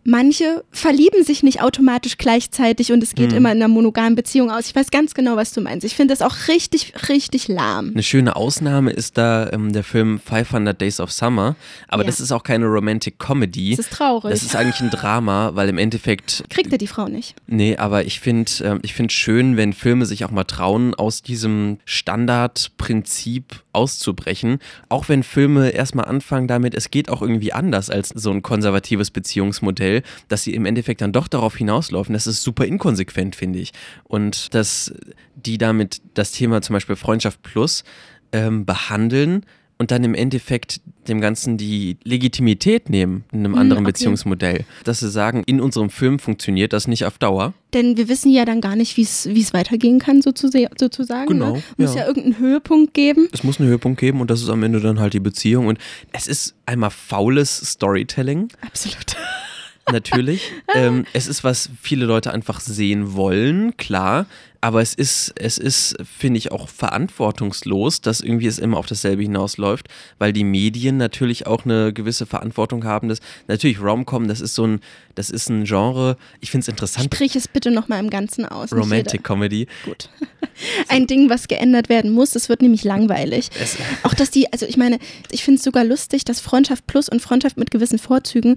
manche 0.04 0.64
verlieben 0.72 1.24
sich 1.24 1.44
nicht 1.44 1.62
automatisch 1.62 2.18
gleichzeitig 2.18 2.92
und 2.92 3.04
es 3.04 3.16
geht 3.16 3.32
Mhm. 3.32 3.38
immer 3.38 3.52
in 3.52 3.58
einer 3.58 3.68
monogamen 3.68 4.16
Beziehung 4.16 4.50
aus. 4.50 4.68
Ich 4.68 4.76
weiß 4.76 4.92
ganz 4.92 5.14
genau, 5.14 5.36
was 5.36 5.52
du 5.52 5.62
meinst. 5.62 5.86
Ich 5.86 5.96
finde 5.96 6.14
das 6.16 6.22
auch 6.22 6.48
richtig, 6.48 6.94
richtig 7.10 7.48
lahm. 7.48 7.92
Eine 7.94 8.04
schöne 8.04 8.36
Ausnahme 8.36 8.92
ist 8.92 9.18
da 9.18 9.50
ähm, 9.52 9.74
der 9.74 9.84
Film 9.84 10.20
500 10.20 10.80
Days 10.80 11.00
of 11.00 11.12
Summer, 11.12 11.56
aber 11.88 12.04
Ja. 12.04 12.08
das 12.08 12.20
ist 12.20 12.32
auch 12.32 12.44
keine 12.44 12.66
Romantic 12.66 13.20
Comedy. 13.20 13.76
Das 13.76 13.86
ist 13.86 13.94
traurig. 13.94 14.32
Das 14.32 14.44
ist 14.44 14.56
eigentlich 14.56 14.80
ein 14.82 14.90
Drama, 14.90 15.52
weil 15.56 15.70
im 15.70 15.78
Endeffekt 15.78 16.44
Kriegt 16.50 16.72
er 16.72 16.78
die 16.78 16.88
Frau 16.88 17.08
nicht. 17.08 17.36
Nee, 17.48 17.78
aber 17.78 18.06
ich 18.06 18.20
finde 18.20 18.52
ähm, 18.64 18.80
ich 18.84 18.96
schön, 19.12 19.58
wenn 19.58 19.74
Filme 19.74 20.06
sich 20.06 20.26
auch 20.26 20.32
mal 20.32 20.44
trauen, 20.44 20.94
aus 20.96 21.22
diesem 21.22 21.78
Standardprinzip 21.86 23.64
auszubrechen. 23.74 24.60
Auch 24.90 25.10
wenn 25.10 25.24
Filme 25.24 25.70
erstmal 25.70 26.06
anfangen 26.06 26.48
damit, 26.48 26.76
es 26.76 26.92
geht 26.92 27.10
auch 27.10 27.22
irgendwie 27.22 27.54
anders 27.54 27.90
als 27.90 28.10
so 28.10 28.32
ein 28.32 28.42
konservatives 28.42 29.12
Beziehungsmodell, 29.12 29.89
dass 30.28 30.44
sie 30.44 30.54
im 30.54 30.66
Endeffekt 30.66 31.02
dann 31.02 31.12
doch 31.12 31.28
darauf 31.28 31.56
hinauslaufen. 31.56 32.14
Das 32.14 32.28
ist 32.28 32.44
super 32.44 32.66
inkonsequent, 32.66 33.36
finde 33.36 33.60
ich. 33.60 33.72
Und 34.04 34.54
dass 34.54 34.94
die 35.36 35.58
damit 35.58 36.02
das 36.14 36.32
Thema 36.32 36.62
zum 36.62 36.74
Beispiel 36.74 36.96
Freundschaft 36.96 37.42
Plus 37.42 37.84
ähm, 38.32 38.66
behandeln 38.66 39.46
und 39.80 39.92
dann 39.92 40.04
im 40.04 40.14
Endeffekt 40.14 40.82
dem 41.08 41.22
Ganzen 41.22 41.58
die 41.58 41.98
Legitimität 42.04 42.90
nehmen 42.90 43.24
in 43.32 43.40
einem 43.40 43.54
Hm, 43.54 43.60
anderen 43.60 43.84
okay. 43.84 43.94
Beziehungsmodell. 43.94 44.66
Dass 44.84 45.00
sie 45.00 45.10
sagen, 45.10 45.44
in 45.46 45.62
unserem 45.62 45.90
Film 45.90 46.20
funktioniert 46.20 46.74
das 46.74 46.88
nicht 46.88 47.06
auf 47.06 47.18
Dauer. 47.18 47.54
Denn 47.74 47.96
wir 47.96 48.10
wissen 48.10 48.30
ja 48.30 48.44
dann 48.44 48.60
gar 48.60 48.76
nicht, 48.76 48.98
wie 48.98 49.04
es 49.04 49.54
weitergehen 49.54 50.00
kann, 50.00 50.22
sozusagen. 50.22 50.68
sozusagen 50.78 51.28
Genau, 51.28 51.54
ne? 51.54 51.64
Muss 51.78 51.96
ja. 51.96 52.02
ja 52.02 52.08
irgendeinen 52.08 52.40
Höhepunkt 52.40 52.94
geben. 52.94 53.30
Es 53.32 53.44
muss 53.44 53.60
einen 53.60 53.70
Höhepunkt 53.70 54.00
geben 54.02 54.20
und 54.20 54.30
das 54.30 54.42
ist 54.42 54.50
am 54.50 54.62
Ende 54.64 54.82
dann 54.82 55.00
halt 55.00 55.14
die 55.14 55.22
Beziehung. 55.22 55.68
Und 55.68 55.80
es 56.12 56.28
ist 56.28 56.56
einmal 56.66 56.92
faules 56.92 57.58
Storytelling, 57.58 58.50
Absolut. 58.62 59.16
natürlich. 59.92 60.52
ähm, 60.76 61.06
es 61.14 61.28
ist, 61.28 61.44
was 61.44 61.70
viele 61.82 62.06
Leute 62.06 62.34
einfach 62.34 62.60
sehen 62.60 63.14
wollen, 63.14 63.78
klar. 63.78 64.26
Aber 64.62 64.82
es 64.82 64.94
ist, 64.94 65.34
es 65.36 65.58
ist, 65.58 65.96
finde 66.04 66.38
ich, 66.38 66.52
auch 66.52 66.68
verantwortungslos, 66.68 68.02
dass 68.02 68.20
irgendwie 68.20 68.48
es 68.48 68.60
immer 68.60 68.78
auf 68.78 68.88
dasselbe 68.88 69.22
hinausläuft, 69.22 69.88
weil 70.18 70.34
die 70.34 70.44
Medien 70.44 70.98
natürlich 70.98 71.48
auch 71.48 71.64
eine 71.64 71.94
gewisse 71.94 72.26
Verantwortung 72.26 72.84
haben. 72.84 73.08
Das, 73.08 73.20
natürlich, 73.48 73.82
Rom-Com, 73.82 74.28
das 74.28 74.42
ist 74.42 74.56
so 74.56 74.68
ein, 74.68 74.82
das 75.16 75.30
ist 75.30 75.50
ein 75.50 75.64
Genre, 75.64 76.18
ich 76.42 76.52
finde 76.52 76.64
es 76.64 76.68
interessant. 76.68 77.06
Sprich 77.06 77.38
es 77.38 77.48
bitte 77.48 77.72
nochmal 77.72 78.00
im 78.00 78.10
Ganzen 78.10 78.46
aus. 78.46 78.74
Romantic 78.74 79.24
Comedy. 79.24 79.68
Gut. 79.86 80.10
Ein 80.90 81.08
Ding, 81.08 81.30
was 81.30 81.48
geändert 81.48 81.88
werden 81.88 82.12
muss, 82.12 82.36
es 82.36 82.50
wird 82.50 82.62
nämlich 82.62 82.84
langweilig. 82.84 83.50
Es, 83.62 83.78
Auch 84.04 84.14
dass 84.14 84.30
die, 84.30 84.52
also 84.52 84.66
ich 84.66 84.76
meine, 84.76 85.00
ich 85.32 85.44
finde 85.44 85.60
es 85.60 85.64
sogar 85.64 85.86
lustig, 85.86 86.26
dass 86.26 86.42
Freundschaft 86.42 86.86
plus 86.86 87.08
und 87.08 87.22
Freundschaft 87.22 87.58
mit 87.58 87.72
gewissen 87.72 87.98
Vorzügen, 87.98 88.56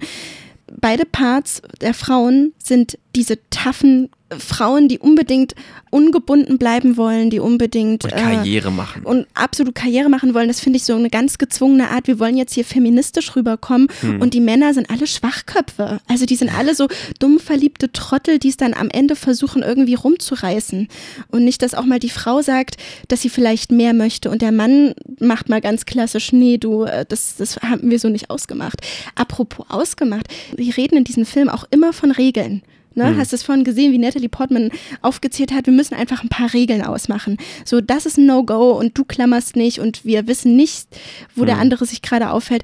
beide 0.79 1.05
Parts 1.05 1.61
der 1.81 1.93
Frauen 1.93 2.53
sind 2.57 2.97
diese 3.15 3.37
taffen 3.49 4.09
Frauen, 4.39 4.87
die 4.87 4.99
unbedingt 4.99 5.53
ungebunden 5.89 6.57
bleiben 6.57 6.97
wollen, 6.97 7.29
die 7.29 7.39
unbedingt 7.39 8.03
und 8.03 8.11
äh, 8.13 8.15
Karriere 8.15 8.71
machen. 8.71 9.03
und 9.03 9.27
absolut 9.35 9.75
Karriere 9.75 10.09
machen 10.09 10.33
wollen, 10.33 10.47
das 10.47 10.59
finde 10.59 10.77
ich 10.77 10.83
so 10.85 10.95
eine 10.95 11.09
ganz 11.09 11.37
gezwungene 11.37 11.89
Art. 11.89 12.07
Wir 12.07 12.19
wollen 12.19 12.35
jetzt 12.37 12.53
hier 12.53 12.65
feministisch 12.65 13.35
rüberkommen 13.35 13.87
Hm. 14.01 14.21
und 14.21 14.33
die 14.33 14.39
Männer 14.39 14.73
sind 14.73 14.89
alle 14.89 15.05
Schwachköpfe. 15.07 15.99
Also 16.07 16.25
die 16.25 16.35
sind 16.35 16.49
alle 16.57 16.73
so 16.75 16.87
dumm 17.19 17.39
verliebte 17.39 17.91
Trottel, 17.91 18.39
die 18.39 18.49
es 18.49 18.57
dann 18.57 18.73
am 18.73 18.89
Ende 18.89 19.15
versuchen 19.15 19.61
irgendwie 19.61 19.93
rumzureißen. 19.95 20.87
Und 21.29 21.43
nicht, 21.45 21.61
dass 21.61 21.73
auch 21.73 21.85
mal 21.85 21.99
die 21.99 22.09
Frau 22.09 22.41
sagt, 22.41 22.77
dass 23.07 23.21
sie 23.21 23.29
vielleicht 23.29 23.71
mehr 23.71 23.93
möchte 23.93 24.29
und 24.29 24.41
der 24.41 24.51
Mann 24.51 24.93
macht 25.19 25.49
mal 25.49 25.61
ganz 25.61 25.85
klassisch, 25.85 26.31
nee, 26.33 26.57
du, 26.57 26.83
äh, 26.85 27.05
das, 27.07 27.35
das 27.37 27.57
haben 27.57 27.89
wir 27.91 27.99
so 27.99 28.09
nicht 28.09 28.29
ausgemacht. 28.29 28.81
Apropos 29.15 29.65
ausgemacht, 29.69 30.27
die 30.57 30.71
reden 30.71 30.97
in 30.97 31.03
diesem 31.03 31.25
Film 31.25 31.49
auch 31.49 31.65
immer 31.69 31.93
von 31.93 32.11
Regeln. 32.11 32.61
Ne? 32.95 33.15
Hast 33.17 33.31
du 33.31 33.35
es 33.35 33.43
vorhin 33.43 33.63
gesehen, 33.63 33.91
wie 33.91 33.97
Natalie 33.97 34.29
Portman 34.29 34.69
aufgezählt 35.01 35.51
hat, 35.51 35.65
wir 35.65 35.73
müssen 35.73 35.95
einfach 35.95 36.23
ein 36.23 36.29
paar 36.29 36.53
Regeln 36.53 36.83
ausmachen. 36.83 37.37
So, 37.65 37.81
das 37.81 38.05
ist 38.05 38.17
ein 38.17 38.25
No-Go 38.25 38.71
und 38.71 38.97
du 38.97 39.03
klammerst 39.03 39.55
nicht 39.55 39.79
und 39.79 40.05
wir 40.05 40.27
wissen 40.27 40.55
nicht, 40.55 40.87
wo 41.35 41.45
der 41.45 41.57
andere 41.57 41.85
sich 41.85 42.01
gerade 42.01 42.31
aufhält. 42.31 42.63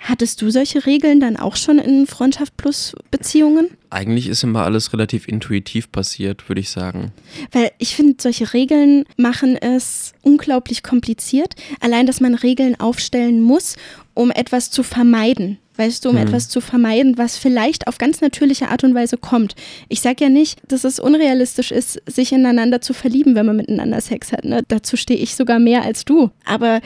Hattest 0.00 0.40
du 0.40 0.50
solche 0.50 0.86
Regeln 0.86 1.18
dann 1.18 1.36
auch 1.36 1.56
schon 1.56 1.78
in 1.78 2.06
Freundschaft 2.06 2.56
plus 2.56 2.94
Beziehungen? 3.10 3.68
Eigentlich 3.90 4.28
ist 4.28 4.44
immer 4.44 4.62
alles 4.64 4.92
relativ 4.92 5.26
intuitiv 5.26 5.90
passiert, 5.90 6.48
würde 6.48 6.60
ich 6.60 6.70
sagen. 6.70 7.12
Weil 7.50 7.72
ich 7.78 7.96
finde, 7.96 8.14
solche 8.20 8.52
Regeln 8.54 9.04
machen 9.16 9.56
es 9.56 10.12
unglaublich 10.22 10.84
kompliziert. 10.84 11.54
Allein, 11.80 12.06
dass 12.06 12.20
man 12.20 12.34
Regeln 12.34 12.78
aufstellen 12.78 13.40
muss 13.40 13.76
um 14.18 14.32
etwas 14.32 14.70
zu 14.70 14.82
vermeiden. 14.82 15.58
Weißt 15.76 16.04
du, 16.04 16.08
um 16.08 16.16
Mhm. 16.16 16.22
etwas 16.22 16.48
zu 16.48 16.60
vermeiden, 16.60 17.16
was 17.18 17.38
vielleicht 17.38 17.86
auf 17.86 17.98
ganz 17.98 18.20
natürliche 18.20 18.68
Art 18.68 18.82
und 18.82 18.92
Weise 18.96 19.16
kommt. 19.16 19.54
Ich 19.88 20.00
sage 20.00 20.24
ja 20.24 20.28
nicht, 20.28 20.58
dass 20.66 20.82
es 20.82 20.98
unrealistisch 20.98 21.70
ist, 21.70 22.02
sich 22.04 22.32
ineinander 22.32 22.80
zu 22.80 22.94
verlieben, 22.94 23.36
wenn 23.36 23.46
man 23.46 23.56
miteinander 23.56 24.00
Sex 24.00 24.32
hat. 24.32 24.44
Ne? 24.44 24.62
Dazu 24.66 24.96
stehe 24.96 25.20
ich 25.20 25.36
sogar 25.36 25.60
mehr 25.60 25.84
als 25.84 26.04
du. 26.04 26.30
Aber 26.44 26.80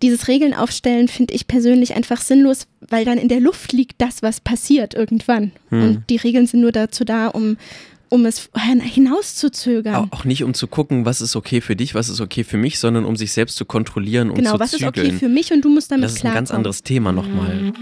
dieses 0.00 0.28
Regeln 0.28 0.54
aufstellen 0.54 1.08
finde 1.08 1.34
ich 1.34 1.48
persönlich 1.48 1.94
einfach 1.96 2.20
sinnlos, 2.20 2.68
weil 2.88 3.04
dann 3.04 3.18
in 3.18 3.28
der 3.28 3.40
Luft 3.40 3.72
liegt 3.72 4.00
das, 4.00 4.22
was 4.22 4.40
passiert 4.40 4.94
irgendwann. 4.94 5.50
Hm. 5.70 5.82
Und 5.82 6.04
die 6.08 6.16
Regeln 6.18 6.46
sind 6.46 6.60
nur 6.60 6.72
dazu 6.72 7.04
da, 7.04 7.26
um, 7.26 7.56
um 8.10 8.26
es 8.26 8.50
hinauszuzögern. 8.54 10.10
Auch, 10.10 10.24
nicht 10.24 10.44
um 10.44 10.52
zu 10.52 10.66
gucken, 10.66 11.06
was 11.06 11.20
ist 11.20 11.36
okay 11.36 11.60
für 11.60 11.76
dich, 11.76 11.94
was 11.94 12.08
ist 12.08 12.20
okay 12.20 12.44
für 12.44 12.58
mich, 12.58 12.78
sondern 12.78 13.04
um 13.04 13.16
sich 13.16 13.32
selbst 13.32 13.56
zu 13.56 13.64
kontrollieren 13.64 14.28
und 14.28 14.36
genau, 14.36 14.52
zu 14.52 14.60
was 14.60 14.74
ist 14.74 14.82
okay 14.82 15.12
für 15.12 15.28
mich 15.28 15.52
und 15.52 15.64
du 15.64 15.70
musst 15.70 15.90
damit 15.90 16.04
das 16.04 16.12
ist 16.12 16.18
ein 16.18 16.32
klarkommen. 16.32 16.36
ganz 16.36 16.50
anderes 16.50 16.82
Thema 16.82 17.12
nochmal. 17.12 17.72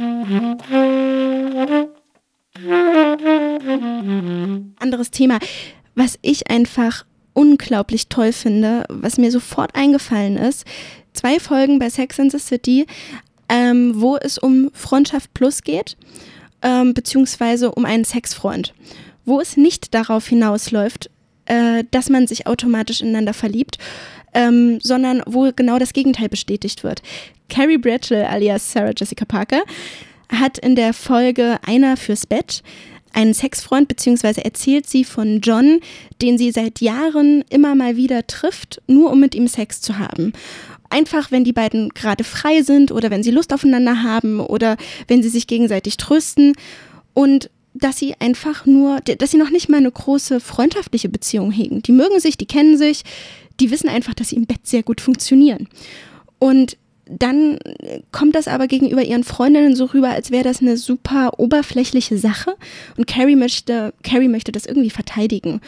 anderes 4.79 5.11
Thema. 5.11 5.39
Was 5.95 6.19
ich 6.23 6.51
einfach 6.51 7.05
unglaublich 7.33 8.09
toll 8.09 8.33
finde, 8.33 8.85
was 8.89 9.17
mir 9.17 9.31
sofort 9.31 9.75
eingefallen 9.75 10.37
ist, 10.37 10.65
zwei 11.13 11.41
Folgen 11.41 11.79
bei 11.79 11.89
Sex 11.89 12.21
and 12.21 12.33
the 12.33 12.39
City, 12.39 12.87
ähm, 13.49 13.93
wo 13.97 14.17
es 14.17 14.39
um 14.39 14.71
Freundschaft 14.75 15.33
Plus 15.35 15.63
geht, 15.63 15.97
ähm, 16.63 16.95
beziehungsweise 16.95 17.71
um 17.73 17.85
einen 17.85 18.05
Sexfreund, 18.05 18.75
wo 19.29 19.41
es 19.41 19.57
nicht 19.57 19.95
darauf 19.95 20.27
hinausläuft, 20.27 21.11
äh, 21.47 21.85
dass 21.91 22.11
man 22.11 22.27
sich 22.27 22.47
automatisch 22.47 23.01
ineinander 23.01 23.35
verliebt, 23.35 23.79
ähm, 24.35 24.79
sondern 24.81 25.23
wo 25.27 25.51
genau 25.55 25.79
das 25.79 25.93
Gegenteil 25.93 26.29
bestätigt 26.29 26.85
wird. 26.85 27.03
Carrie 27.49 27.79
Bradshaw 27.79 28.27
alias 28.27 28.73
Sarah 28.73 28.93
Jessica 28.97 29.25
Parker 29.25 29.63
hat 30.31 30.59
in 30.59 30.77
der 30.77 30.93
Folge 30.93 31.59
Einer 31.65 31.97
fürs 31.97 32.27
Bett 32.27 32.63
einen 33.15 33.35
Sexfreund, 33.35 33.89
beziehungsweise 33.89 34.45
erzählt 34.45 34.87
sie 34.87 35.05
von 35.05 35.41
John, 35.41 35.81
den 36.21 36.37
sie 36.37 36.51
seit 36.51 36.81
Jahren 36.81 37.43
immer 37.49 37.75
mal 37.75 37.97
wieder 37.97 38.27
trifft, 38.27 38.83
nur 38.87 39.11
um 39.11 39.21
mit 39.21 39.35
ihm 39.35 39.49
Sex 39.49 39.81
zu 39.81 39.99
haben. 39.99 40.33
Einfach, 40.91 41.31
wenn 41.31 41.45
die 41.45 41.53
beiden 41.53 41.91
gerade 41.91 42.25
frei 42.25 42.63
sind 42.63 42.93
oder 42.93 43.11
wenn 43.11 43.23
sie 43.23 43.31
Lust 43.31 43.53
aufeinander 43.53 44.03
haben 44.03 44.41
oder 44.41 44.77
wenn 45.07 45.23
sie 45.23 45.29
sich 45.29 45.47
gegenseitig 45.47 45.97
trösten. 45.97 46.55
Und 47.13 47.51
dass 47.75 47.99
sie 47.99 48.15
einfach 48.19 48.67
nur, 48.67 49.01
dass 49.01 49.31
sie 49.31 49.37
noch 49.37 49.51
nicht 49.51 49.69
mal 49.69 49.77
eine 49.79 49.91
große 49.91 50.41
freundschaftliche 50.41 51.09
Beziehung 51.09 51.51
hegen. 51.51 51.83
Die 51.83 51.93
mögen 51.93 52.21
sich, 52.21 52.37
die 52.37 52.47
kennen 52.47 52.77
sich, 52.77 53.03
die 53.61 53.71
wissen 53.71 53.89
einfach, 53.89 54.15
dass 54.15 54.31
sie 54.31 54.37
im 54.37 54.47
Bett 54.47 54.67
sehr 54.67 54.83
gut 54.83 55.01
funktionieren. 55.01 55.69
Und 56.39 56.77
dann 57.11 57.59
kommt 58.13 58.35
das 58.35 58.49
aber 58.49 58.67
gegenüber 58.67 59.03
ihren 59.03 59.25
Freundinnen 59.25 59.75
so 59.75 59.87
rüber, 59.87 60.11
als 60.11 60.31
wäre 60.31 60.45
das 60.45 60.61
eine 60.61 60.77
super 60.77 61.39
oberflächliche 61.39 62.19
Sache. 62.19 62.55
Und 62.97 63.07
Carrie 63.07 63.37
möchte, 63.37 63.95
Carrie 64.03 64.29
möchte 64.29 64.53
das 64.53 64.67
irgendwie 64.67 64.91
verteidigen 64.91 65.61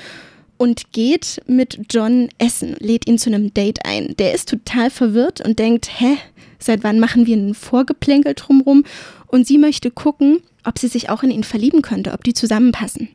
und 0.58 0.92
geht 0.92 1.40
mit 1.46 1.80
John 1.90 2.28
essen, 2.36 2.76
lädt 2.78 3.08
ihn 3.08 3.16
zu 3.16 3.30
einem 3.30 3.54
Date 3.54 3.86
ein. 3.86 4.14
Der 4.18 4.34
ist 4.34 4.50
total 4.50 4.90
verwirrt 4.90 5.40
und 5.40 5.58
denkt, 5.58 5.88
hä, 5.98 6.18
seit 6.58 6.84
wann 6.84 7.00
machen 7.00 7.26
wir 7.26 7.36
ein 7.36 7.54
Vorgeplänkel 7.54 8.34
drumrum? 8.34 8.84
Und 9.26 9.46
sie 9.46 9.56
möchte 9.56 9.90
gucken, 9.90 10.42
ob 10.64 10.78
sie 10.78 10.88
sich 10.88 11.08
auch 11.08 11.22
in 11.22 11.30
ihn 11.30 11.44
verlieben 11.44 11.82
könnte, 11.82 12.12
ob 12.12 12.24
die 12.24 12.34
zusammenpassen. 12.34 13.08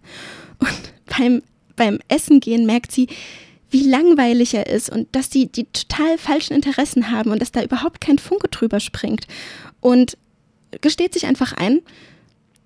Und 0.60 0.94
beim, 1.18 1.42
beim 1.76 2.00
Essen 2.08 2.40
gehen 2.40 2.66
merkt 2.66 2.92
sie, 2.92 3.08
wie 3.70 3.84
langweilig 3.84 4.54
er 4.54 4.68
ist 4.68 4.90
und 4.90 5.14
dass 5.16 5.30
die, 5.30 5.52
die 5.52 5.66
total 5.66 6.18
falschen 6.18 6.54
Interessen 6.54 7.12
haben 7.12 7.32
und 7.32 7.42
dass 7.42 7.52
da 7.52 7.64
überhaupt 7.64 8.00
kein 8.00 8.20
Funke 8.20 8.48
drüber 8.48 8.80
springt. 8.80 9.28
Und 9.82 10.18
gesteht 10.82 11.14
sich 11.14 11.26
einfach 11.26 11.54
ein, 11.54 11.82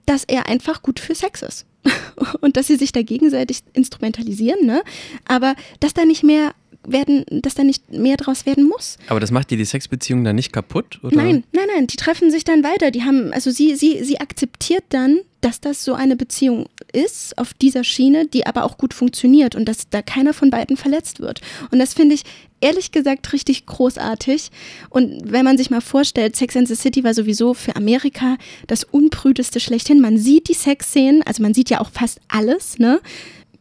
dass 0.06 0.24
er 0.24 0.48
einfach 0.48 0.82
gut 0.82 1.00
für 1.00 1.15
Sex 1.15 1.42
ist. 1.42 1.65
Und 2.42 2.58
dass 2.58 2.68
sie 2.68 2.76
sich 2.76 2.92
da 2.92 3.02
gegenseitig 3.02 3.60
instrumentalisieren, 3.74 4.65
ne? 4.65 4.82
Aber 5.26 5.56
dass 5.80 5.94
da 5.94 6.04
nicht 6.04 6.24
mehr 6.24 6.54
werden, 6.88 7.26
dass 7.30 7.56
da 7.56 7.63
nicht 7.63 7.92
mehr 7.92 8.18
draus 8.18 8.46
werden 8.46 8.68
muss. 8.68 8.98
Aber 9.08 9.20
das 9.20 9.32
macht 9.32 9.52
dir 9.52 9.58
die 9.58 9.65
Sexbeziehung 9.65 10.24
dann 10.24 10.36
nicht 10.36 10.52
kaputt? 10.54 11.00
Oder? 11.04 11.15
Nein, 11.15 11.44
nein, 11.52 11.68
nein, 11.74 11.88
die 11.88 11.98
treffen 11.98 12.32
sich 12.32 12.44
dann 12.44 12.63
weiter. 12.63 12.92
Die 12.92 13.04
haben, 13.04 13.34
also 13.34 13.52
sie, 13.52 13.76
sie, 13.76 14.04
sie 14.04 14.20
akzeptiert 14.20 14.84
dann, 14.89 15.20
dass 15.42 15.62
das 15.62 15.84
so 15.84 15.94
eine 15.94 16.15
Beziehung 16.15 16.68
ist 16.92 17.38
auf 17.38 17.54
dieser 17.54 17.84
Schiene, 17.84 18.28
die 18.28 18.46
aber 18.46 18.63
auch 18.63 18.78
gut 18.78 18.94
funktioniert 18.94 19.56
und 19.56 19.65
dass 19.65 19.89
da 19.89 20.02
keiner 20.02 20.34
von 20.34 20.50
beiden 20.50 20.76
verletzt 20.76 21.20
wird. 21.20 21.42
Und 21.72 21.80
das 21.80 21.94
finde 21.94 22.15
ich 22.15 22.24
ehrlich 22.62 22.92
gesagt 22.92 23.32
richtig 23.32 23.65
großartig. 23.65 24.50
Und 24.89 25.32
wenn 25.32 25.46
man 25.46 25.58
sich 25.58 25.70
mal 25.70 25.82
vorstellt, 25.82 26.36
Sex 26.36 26.58
and 26.58 26.68
the 26.68 26.76
City 26.76 27.04
war 27.04 27.13
sowieso 27.13 27.54
für 27.54 27.76
Amerika 27.76 28.38
das 28.68 28.84
unprüdeste 28.84 29.60
schlechthin. 29.60 30.02
Man 30.02 30.18
sieht 30.18 30.50
die 30.50 30.54
Sexszenen, 30.54 31.24
also 31.24 31.42
man 31.42 31.54
sieht 31.54 31.70
ja 31.70 31.80
auch 31.80 31.89
fast 31.89 32.20
alles, 32.28 32.80
ne? 32.80 33.00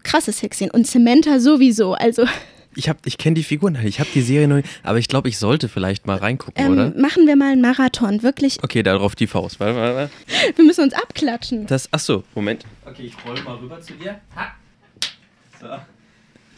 Krasse 0.03 0.33
Sexszenen. 0.33 0.73
Und 0.73 0.87
Samantha 0.87 1.39
sowieso, 1.39 1.95
also 1.95 2.25
Ich, 2.75 2.89
hab- 2.89 3.05
ich 3.07 3.19
kenne 3.19 3.35
die 3.35 3.43
Figuren, 3.43 3.77
halt. 3.77 3.89
ich 3.89 3.99
habe 3.99 4.09
die 4.15 4.23
Serie 4.23 4.47
noch 4.47 4.57
nicht, 4.57 4.69
aber 4.85 4.99
ich 4.99 5.09
glaube, 5.09 5.29
ich 5.29 5.39
sollte 5.39 5.69
vielleicht 5.69 6.07
mal 6.07 6.17
reingucken, 6.19 6.65
ähm, 6.65 6.73
oder? 6.73 6.93
machen 6.97 7.27
wir 7.27 7.35
mal 7.35 7.53
einen 7.53 7.61
Marathon. 7.63 8.23
Wirklich, 8.23 8.59
Okay, 8.63 8.83
darauf 8.83 9.17
die 9.17 9.27
Faust. 9.27 9.59
Warte, 9.59 9.77
warte, 9.77 9.95
warte. 9.97 10.57
wir 10.57 10.65
müssen 10.65 10.83
uns 10.85 10.93
abklatschen. 10.95 11.67
Das, 11.67 11.89
ach 11.91 11.99
so, 11.99 12.23
Moment. 12.35 12.65
Okay, 12.87 13.05
ich 13.07 13.15
roll 13.27 13.41
mal 13.43 13.57
rüber 13.57 13.81
zu 13.81 13.95
dir. 13.95 14.21
Ha. 14.37 14.53
So. 15.61 15.67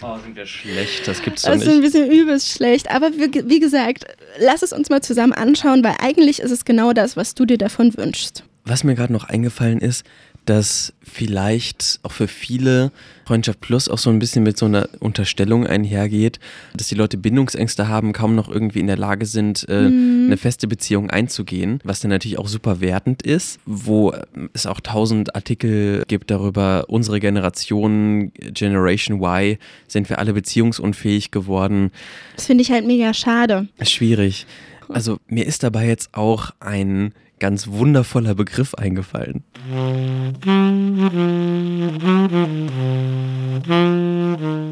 Oh, 0.02 0.16
sind 0.22 0.34
wir 0.34 0.46
schlecht, 0.46 1.06
das 1.06 1.22
gibt's 1.22 1.42
doch 1.42 1.52
Das 1.52 1.62
ist 1.62 1.68
ein 1.68 1.80
nicht. 1.80 1.92
bisschen 1.92 2.10
übelst 2.10 2.48
schlecht. 2.50 2.90
Aber 2.90 3.10
wie, 3.12 3.48
wie 3.50 3.60
gesagt, 3.60 4.04
lass 4.38 4.62
es 4.62 4.72
uns 4.72 4.88
mal 4.88 5.02
zusammen 5.02 5.34
anschauen, 5.34 5.84
weil 5.84 5.96
eigentlich 6.00 6.40
ist 6.40 6.50
es 6.50 6.64
genau 6.64 6.92
das, 6.94 7.16
was 7.18 7.34
du 7.34 7.44
dir 7.44 7.58
davon 7.58 7.94
wünschst. 7.96 8.44
Was 8.64 8.82
mir 8.84 8.94
gerade 8.94 9.12
noch 9.12 9.24
eingefallen 9.24 9.78
ist, 9.80 10.04
dass 10.50 10.92
vielleicht 11.00 12.00
auch 12.02 12.10
für 12.10 12.26
viele 12.26 12.90
Freundschaft 13.24 13.60
Plus 13.60 13.88
auch 13.88 13.98
so 13.98 14.10
ein 14.10 14.18
bisschen 14.18 14.42
mit 14.42 14.58
so 14.58 14.66
einer 14.66 14.88
Unterstellung 14.98 15.64
einhergeht, 15.64 16.40
dass 16.74 16.88
die 16.88 16.96
Leute 16.96 17.18
Bindungsängste 17.18 17.86
haben, 17.86 18.12
kaum 18.12 18.34
noch 18.34 18.48
irgendwie 18.48 18.80
in 18.80 18.88
der 18.88 18.96
Lage 18.96 19.26
sind, 19.26 19.64
äh, 19.68 19.74
eine 19.74 20.36
feste 20.36 20.66
Beziehung 20.66 21.08
einzugehen, 21.08 21.78
was 21.84 22.00
dann 22.00 22.10
natürlich 22.10 22.36
auch 22.36 22.48
super 22.48 22.80
wertend 22.80 23.22
ist, 23.22 23.60
wo 23.64 24.12
es 24.52 24.66
auch 24.66 24.80
tausend 24.80 25.36
Artikel 25.36 26.02
gibt 26.08 26.32
darüber, 26.32 26.86
unsere 26.88 27.20
Generation, 27.20 28.32
Generation 28.34 29.22
Y, 29.22 29.56
sind 29.86 30.08
wir 30.08 30.18
alle 30.18 30.32
beziehungsunfähig 30.32 31.30
geworden. 31.30 31.92
Das 32.34 32.46
finde 32.46 32.62
ich 32.62 32.72
halt 32.72 32.88
mega 32.88 33.14
schade. 33.14 33.68
Schwierig. 33.82 34.46
Also 34.88 35.20
mir 35.28 35.46
ist 35.46 35.62
dabei 35.62 35.86
jetzt 35.86 36.14
auch 36.14 36.50
ein 36.58 37.14
ganz 37.40 37.66
wundervoller 37.68 38.34
Begriff 38.34 38.74
eingefallen. 38.74 39.42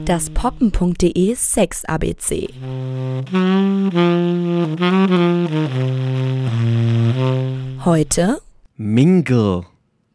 Das 0.05 0.31
poppen.de 0.31 1.35
Sex 1.35 1.85
ABC. 1.85 2.49
Heute 7.85 8.41
Mingle. 8.77 9.63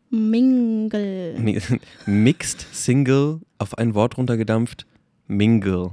Mingle. 0.10 1.36
Mi- 1.40 1.60
Mixed 2.06 2.66
Single 2.72 3.40
auf 3.58 3.78
ein 3.78 3.94
Wort 3.96 4.18
runtergedampft. 4.18 4.86
Mingle. 5.28 5.92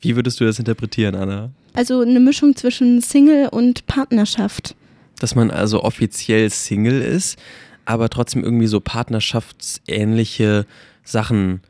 Wie 0.00 0.16
würdest 0.16 0.40
du 0.40 0.44
das 0.44 0.58
interpretieren, 0.58 1.14
Anna? 1.14 1.50
Also 1.74 2.00
eine 2.00 2.20
Mischung 2.20 2.56
zwischen 2.56 3.00
Single 3.00 3.48
und 3.48 3.86
Partnerschaft. 3.86 4.74
Dass 5.18 5.34
man 5.34 5.50
also 5.50 5.82
offiziell 5.82 6.50
Single 6.50 7.00
ist, 7.00 7.38
aber 7.84 8.08
trotzdem 8.08 8.44
irgendwie 8.44 8.66
so 8.66 8.80
partnerschaftsähnliche 8.80 10.66
Sachen. 11.04 11.60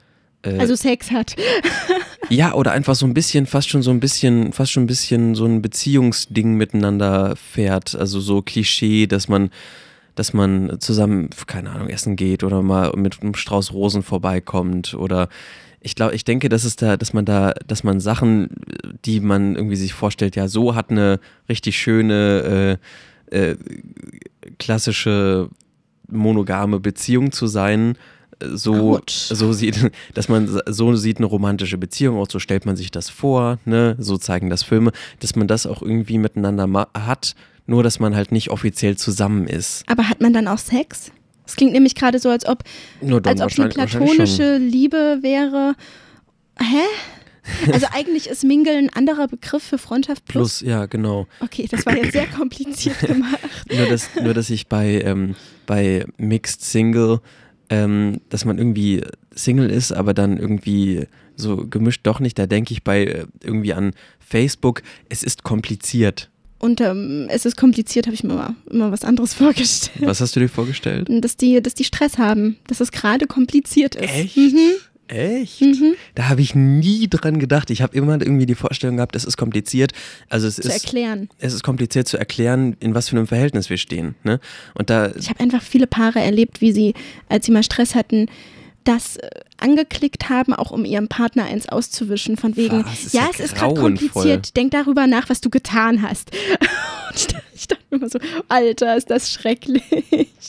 Äh, 0.42 0.58
Also 0.58 0.74
Sex 0.74 1.10
hat. 1.10 1.36
ja, 2.28 2.54
oder 2.54 2.72
einfach 2.72 2.94
so 2.94 3.06
ein 3.06 3.14
bisschen, 3.14 3.46
fast 3.46 3.68
schon 3.68 3.82
so 3.82 3.90
ein 3.90 4.00
bisschen, 4.00 4.52
fast 4.52 4.72
schon 4.72 4.84
ein 4.84 4.88
bisschen 4.88 5.34
so 5.34 5.44
ein 5.44 5.62
Beziehungsding 5.62 6.54
miteinander 6.54 7.36
fährt. 7.36 7.94
Also 7.94 8.20
so 8.20 8.42
Klischee, 8.42 9.06
dass 9.06 9.28
man, 9.28 9.50
dass 10.14 10.32
man 10.32 10.78
zusammen, 10.80 11.30
keine 11.46 11.70
Ahnung, 11.70 11.88
essen 11.88 12.16
geht 12.16 12.44
oder 12.44 12.62
mal 12.62 12.92
mit 12.96 13.22
einem 13.22 13.34
Strauß 13.34 13.72
Rosen 13.72 14.02
vorbeikommt 14.02 14.94
oder 14.94 15.28
ich 15.84 15.96
glaube, 15.96 16.14
ich 16.14 16.24
denke, 16.24 16.48
dass 16.48 16.62
es 16.62 16.76
da, 16.76 16.96
dass 16.96 17.12
man 17.12 17.24
da, 17.24 17.54
dass 17.66 17.82
man 17.82 17.98
Sachen, 17.98 18.50
die 19.04 19.18
man 19.18 19.56
irgendwie 19.56 19.74
sich 19.74 19.92
vorstellt, 19.92 20.36
ja, 20.36 20.46
so 20.46 20.76
hat 20.76 20.90
eine 20.90 21.18
richtig 21.48 21.76
schöne 21.76 22.78
äh, 22.80 22.86
äh, 23.32 23.56
klassische 24.58 25.48
monogame 26.08 26.80
Beziehung 26.80 27.32
zu 27.32 27.46
sein, 27.46 27.96
äh, 28.40 28.48
so, 28.54 29.00
so 29.06 29.52
sieht, 29.52 29.90
dass 30.14 30.28
man 30.28 30.60
so 30.66 30.94
sieht 30.94 31.18
eine 31.18 31.26
romantische 31.26 31.78
Beziehung 31.78 32.18
aus, 32.18 32.28
so 32.30 32.38
stellt 32.38 32.66
man 32.66 32.76
sich 32.76 32.90
das 32.90 33.08
vor, 33.10 33.58
ne, 33.64 33.96
so 33.98 34.18
zeigen 34.18 34.50
das 34.50 34.62
Filme, 34.62 34.92
dass 35.20 35.36
man 35.36 35.48
das 35.48 35.66
auch 35.66 35.82
irgendwie 35.82 36.18
miteinander 36.18 36.88
hat, 36.94 37.34
nur 37.66 37.82
dass 37.82 38.00
man 38.00 38.14
halt 38.14 38.32
nicht 38.32 38.50
offiziell 38.50 38.96
zusammen 38.96 39.46
ist. 39.46 39.84
Aber 39.88 40.08
hat 40.08 40.20
man 40.20 40.32
dann 40.32 40.48
auch 40.48 40.58
Sex? 40.58 41.12
Es 41.46 41.56
klingt 41.56 41.72
nämlich 41.72 41.94
gerade 41.94 42.18
so, 42.18 42.28
als 42.28 42.46
ob, 42.46 42.62
als 43.24 43.40
ob 43.40 43.58
eine 43.58 43.68
platonische 43.68 44.58
Liebe 44.58 45.18
wäre. 45.22 45.74
Hä? 46.58 46.84
Also 47.72 47.86
eigentlich 47.92 48.28
ist 48.28 48.44
Mingle 48.44 48.76
ein 48.76 48.90
anderer 48.90 49.28
Begriff 49.28 49.62
für 49.62 49.78
Freundschaft 49.78 50.24
plus. 50.26 50.60
Plus, 50.60 50.68
ja, 50.68 50.86
genau. 50.86 51.26
Okay, 51.40 51.66
das 51.70 51.84
war 51.86 51.96
jetzt 51.96 52.12
sehr 52.12 52.26
kompliziert 52.26 53.00
gemacht. 53.06 53.38
Nur, 53.70 53.86
dass, 53.86 54.08
nur, 54.14 54.34
dass 54.34 54.50
ich 54.50 54.68
bei, 54.68 55.00
ähm, 55.02 55.34
bei 55.66 56.04
Mixed 56.18 56.62
Single, 56.62 57.20
ähm, 57.68 58.20
dass 58.28 58.44
man 58.44 58.58
irgendwie 58.58 59.02
Single 59.34 59.70
ist, 59.70 59.92
aber 59.92 60.14
dann 60.14 60.38
irgendwie 60.38 61.06
so 61.36 61.66
gemischt 61.66 62.00
doch 62.04 62.20
nicht. 62.20 62.38
Da 62.38 62.46
denke 62.46 62.72
ich 62.72 62.84
bei 62.84 63.04
äh, 63.04 63.26
irgendwie 63.42 63.72
an 63.72 63.92
Facebook, 64.20 64.82
es 65.08 65.22
ist 65.22 65.42
kompliziert. 65.42 66.30
Und 66.58 66.80
ähm, 66.80 67.26
es 67.28 67.44
ist 67.44 67.56
kompliziert, 67.56 68.06
habe 68.06 68.14
ich 68.14 68.22
mir 68.22 68.34
immer, 68.34 68.54
immer 68.70 68.92
was 68.92 69.02
anderes 69.02 69.34
vorgestellt. 69.34 70.06
Was 70.06 70.20
hast 70.20 70.36
du 70.36 70.40
dir 70.40 70.48
vorgestellt? 70.48 71.08
Dass 71.10 71.36
die, 71.36 71.60
dass 71.60 71.74
die 71.74 71.84
Stress 71.84 72.18
haben, 72.18 72.56
dass 72.68 72.80
es 72.80 72.92
gerade 72.92 73.26
kompliziert 73.26 73.96
ist. 73.96 74.08
Echt? 74.08 74.36
Mhm. 74.36 74.74
Echt? 75.08 75.60
Mhm. 75.60 75.94
Da 76.14 76.28
habe 76.28 76.40
ich 76.40 76.54
nie 76.54 77.06
dran 77.08 77.38
gedacht. 77.38 77.70
Ich 77.70 77.82
habe 77.82 77.94
immer 77.96 78.14
irgendwie 78.20 78.46
die 78.46 78.54
Vorstellung 78.54 78.96
gehabt, 78.96 79.14
es 79.16 79.24
ist 79.24 79.36
kompliziert. 79.36 79.92
Also 80.30 80.46
es 80.46 80.56
Zu 80.56 80.62
ist, 80.68 80.84
erklären. 80.84 81.28
es 81.38 81.52
ist 81.52 81.62
kompliziert 81.62 82.08
zu 82.08 82.16
erklären, 82.16 82.76
in 82.80 82.94
was 82.94 83.08
für 83.10 83.16
einem 83.16 83.26
Verhältnis 83.26 83.68
wir 83.68 83.76
stehen. 83.78 84.14
Ne? 84.24 84.40
Und 84.74 84.88
da, 84.90 85.12
Ich 85.16 85.28
habe 85.28 85.40
einfach 85.40 85.62
viele 85.62 85.86
Paare 85.86 86.20
erlebt, 86.20 86.60
wie 86.60 86.72
sie, 86.72 86.94
als 87.28 87.46
sie 87.46 87.52
mal 87.52 87.62
Stress 87.62 87.94
hatten, 87.94 88.26
das 88.84 89.16
äh, 89.16 89.28
angeklickt 89.58 90.28
haben, 90.28 90.54
auch 90.54 90.70
um 90.72 90.84
ihrem 90.84 91.06
Partner 91.08 91.44
eins 91.44 91.68
auszuwischen, 91.68 92.36
von 92.36 92.56
wegen, 92.56 92.80
ja, 93.12 93.20
ja 93.22 93.28
es 93.32 93.38
ist 93.38 93.54
gerade 93.54 93.74
kompliziert, 93.80 94.56
denk 94.56 94.72
darüber 94.72 95.06
nach, 95.06 95.28
was 95.30 95.40
du 95.40 95.50
getan 95.50 96.02
hast. 96.02 96.30
Und 97.10 97.16
ich 97.16 97.26
dachte- 97.28 97.42
ich 97.54 97.68
dachte 97.68 97.82
mir 97.90 97.98
immer 97.98 98.01
so, 98.12 98.18
Alter, 98.48 98.96
ist 98.96 99.10
das 99.10 99.32
schrecklich. 99.32 99.82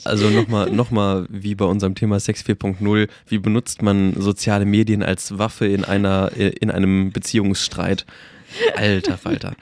also 0.03 0.29
nochmal, 0.29 0.69
noch 0.71 0.91
mal 0.91 1.25
wie 1.29 1.55
bei 1.55 1.65
unserem 1.65 1.95
Thema 1.95 2.19
Sex 2.19 2.43
4.0, 2.43 3.07
wie 3.27 3.37
benutzt 3.37 3.81
man 3.81 4.13
soziale 4.17 4.65
Medien 4.65 5.03
als 5.03 5.37
Waffe 5.37 5.65
in 5.65 5.83
einer, 5.83 6.31
in 6.35 6.71
einem 6.71 7.11
Beziehungsstreit? 7.11 8.05
Alter 8.75 9.17
Falter. 9.17 9.55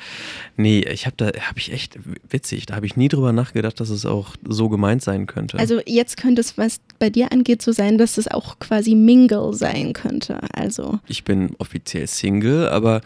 Nee, 0.57 0.79
ich 0.79 1.05
habe 1.05 1.15
da, 1.17 1.25
habe 1.27 1.57
ich 1.57 1.71
echt 1.71 1.97
witzig, 2.29 2.65
da 2.65 2.75
habe 2.75 2.85
ich 2.85 2.95
nie 2.95 3.07
drüber 3.07 3.31
nachgedacht, 3.31 3.79
dass 3.79 3.89
es 3.89 4.05
auch 4.05 4.35
so 4.47 4.69
gemeint 4.69 5.01
sein 5.01 5.27
könnte. 5.27 5.57
Also 5.57 5.79
jetzt 5.85 6.17
könnte 6.17 6.41
es, 6.41 6.57
was 6.57 6.79
bei 6.99 7.09
dir 7.09 7.31
angeht, 7.31 7.61
so 7.61 7.71
sein, 7.71 7.97
dass 7.97 8.17
es 8.17 8.27
auch 8.27 8.59
quasi 8.59 8.95
Mingle 8.95 9.53
sein 9.53 9.93
könnte. 9.93 10.39
Also 10.53 10.99
ich 11.07 11.23
bin 11.23 11.55
offiziell 11.57 12.07
Single, 12.07 12.69
aber 12.69 13.01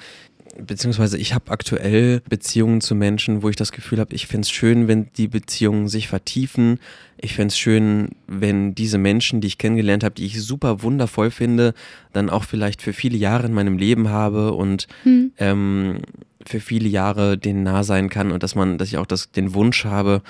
beziehungsweise 0.60 1.18
ich 1.18 1.34
habe 1.34 1.52
aktuell 1.52 2.22
Beziehungen 2.30 2.82
zu 2.82 2.96
Menschen, 2.96 3.44
wo 3.44 3.50
ich 3.50 3.56
das 3.56 3.72
Gefühl 3.72 4.00
habe, 4.00 4.14
ich 4.16 4.28
fände 4.28 4.42
es 4.42 4.52
schön, 4.52 4.88
wenn 4.88 5.12
die 5.14 5.28
Beziehungen 5.28 5.88
sich 5.88 6.08
vertiefen. 6.08 6.80
Ich 7.18 7.34
fände 7.34 7.52
es 7.52 7.58
schön, 7.58 8.10
wenn 8.28 8.76
diese 8.76 8.98
Menschen, 8.98 9.42
die 9.42 9.48
ich 9.48 9.58
kennengelernt 9.58 10.04
habe, 10.04 10.16
die 10.16 10.26
ich 10.26 10.42
super 10.42 10.82
wundervoll 10.82 11.32
finde, 11.32 11.74
dann 12.14 12.30
auch 12.30 12.44
vielleicht 12.44 12.82
für 12.82 12.94
viele 12.94 13.18
Jahre 13.18 13.48
in 13.48 13.54
meinem 13.54 13.78
Leben 13.78 14.10
habe 14.10 14.54
und 14.54 14.88
hm. 15.04 15.32
ähm, 15.38 16.00
für 16.46 16.60
viele 16.60 16.88
Jahre 16.88 17.38
denen 17.38 17.64
nah 17.64 17.84
sein 17.84 18.10
kann 18.10 18.32
und 18.32 18.44
dass 18.44 18.56
man, 18.56 18.78
dass 18.78 18.90
ich 18.90 18.98
auch 18.98 19.08
das, 19.08 19.32
den 19.32 19.54
Wunsch 19.54 19.86
habe, 19.86 20.22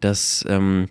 dass, 0.00 0.44
ähm, 0.48 0.88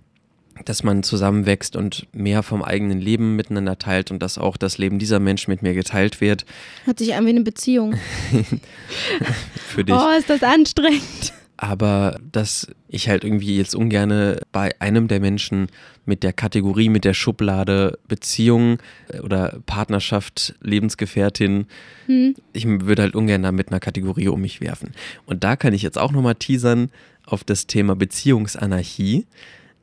dass 0.65 0.83
man 0.83 1.03
zusammenwächst 1.03 1.75
und 1.75 2.07
mehr 2.13 2.43
vom 2.43 2.63
eigenen 2.63 2.99
Leben 3.01 3.35
miteinander 3.35 3.77
teilt 3.79 4.11
und 4.11 4.19
dass 4.21 4.37
auch 4.37 4.57
das 4.57 4.77
Leben 4.77 4.99
dieser 4.99 5.19
Menschen 5.19 5.51
mit 5.51 5.61
mir 5.61 5.73
geteilt 5.73 6.21
wird. 6.21 6.45
hört 6.85 6.99
sich 6.99 7.15
an 7.15 7.25
wie 7.25 7.29
eine 7.31 7.41
Beziehung. 7.41 7.95
Für 9.55 9.83
dich. 9.83 9.95
Oh, 9.95 10.09
ist 10.17 10.29
das 10.29 10.43
anstrengend. 10.43 11.33
aber 11.57 12.19
dass 12.31 12.67
ich 12.87 13.09
halt 13.09 13.23
irgendwie 13.23 13.57
jetzt 13.57 13.75
ungerne 13.75 14.39
bei 14.51 14.71
einem 14.79 15.07
der 15.07 15.19
Menschen 15.19 15.67
mit 16.05 16.23
der 16.23 16.31
Kategorie, 16.31 16.87
mit 16.89 17.03
der 17.03 17.13
Schublade 17.13 17.99
Beziehung 18.07 18.77
äh, 19.11 19.19
oder 19.19 19.59
Partnerschaft, 19.65 20.55
Lebensgefährtin, 20.61 21.65
Hm. 22.05 22.35
ich 22.53 22.65
würde 22.65 23.01
halt 23.01 23.15
ungern 23.15 23.43
da 23.43 23.51
mit 23.51 23.69
einer 23.69 23.79
Kategorie 23.81 24.29
um 24.29 24.39
mich 24.41 24.61
werfen. 24.61 24.91
Und 25.25 25.43
da 25.43 25.55
kann 25.57 25.73
ich 25.73 25.81
jetzt 25.81 25.97
auch 25.97 26.11
nochmal 26.13 26.35
teasern 26.35 26.89
auf 27.25 27.43
das 27.43 27.67
Thema 27.67 27.95
Beziehungsanarchie. 27.95 29.25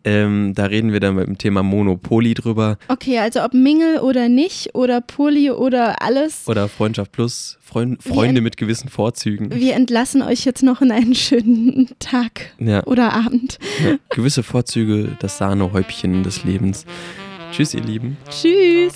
Ähm, 0.05 0.53
da 0.55 0.67
reden 0.67 0.93
wir 0.93 1.01
dann 1.01 1.14
mit 1.14 1.27
dem 1.27 1.38
Thema 1.38 1.62
Monopoly 1.62 2.35
drüber. 2.35 2.79
Okay, 2.88 3.19
also 3.19 3.43
ob 3.43 3.55
Mingle 3.55 4.03
oder 4.03 4.29
nicht 4.29 4.75
oder 4.75 5.01
Poly 5.01 5.51
oder 5.51 6.03
alles. 6.03 6.47
Oder 6.47 6.69
Freundschaft 6.69 7.12
plus, 7.12 7.59
Freund, 7.61 8.03
Freunde 8.03 8.43
mit 8.43 8.59
gewissen 8.59 8.88
Vorzügen. 8.90 9.51
Wir 9.55 9.75
entlassen 9.75 10.23
euch 10.23 10.45
jetzt 10.45 10.62
noch 10.62 10.83
in 10.83 10.93
einen 10.93 11.14
schönen 11.14 11.88
Tag 11.99 12.53
ja. 12.59 12.85
oder 12.85 13.14
Abend. 13.14 13.59
Ja. 13.83 13.97
Gewisse 14.11 14.43
Vorzüge, 14.43 15.17
das 15.21 15.38
Sahnehäubchen 15.38 16.23
des 16.23 16.45
Lebens. 16.45 16.85
Tschüss, 17.53 17.73
ihr 17.73 17.83
Lieben. 17.83 18.17
Tschüss. 18.29 18.95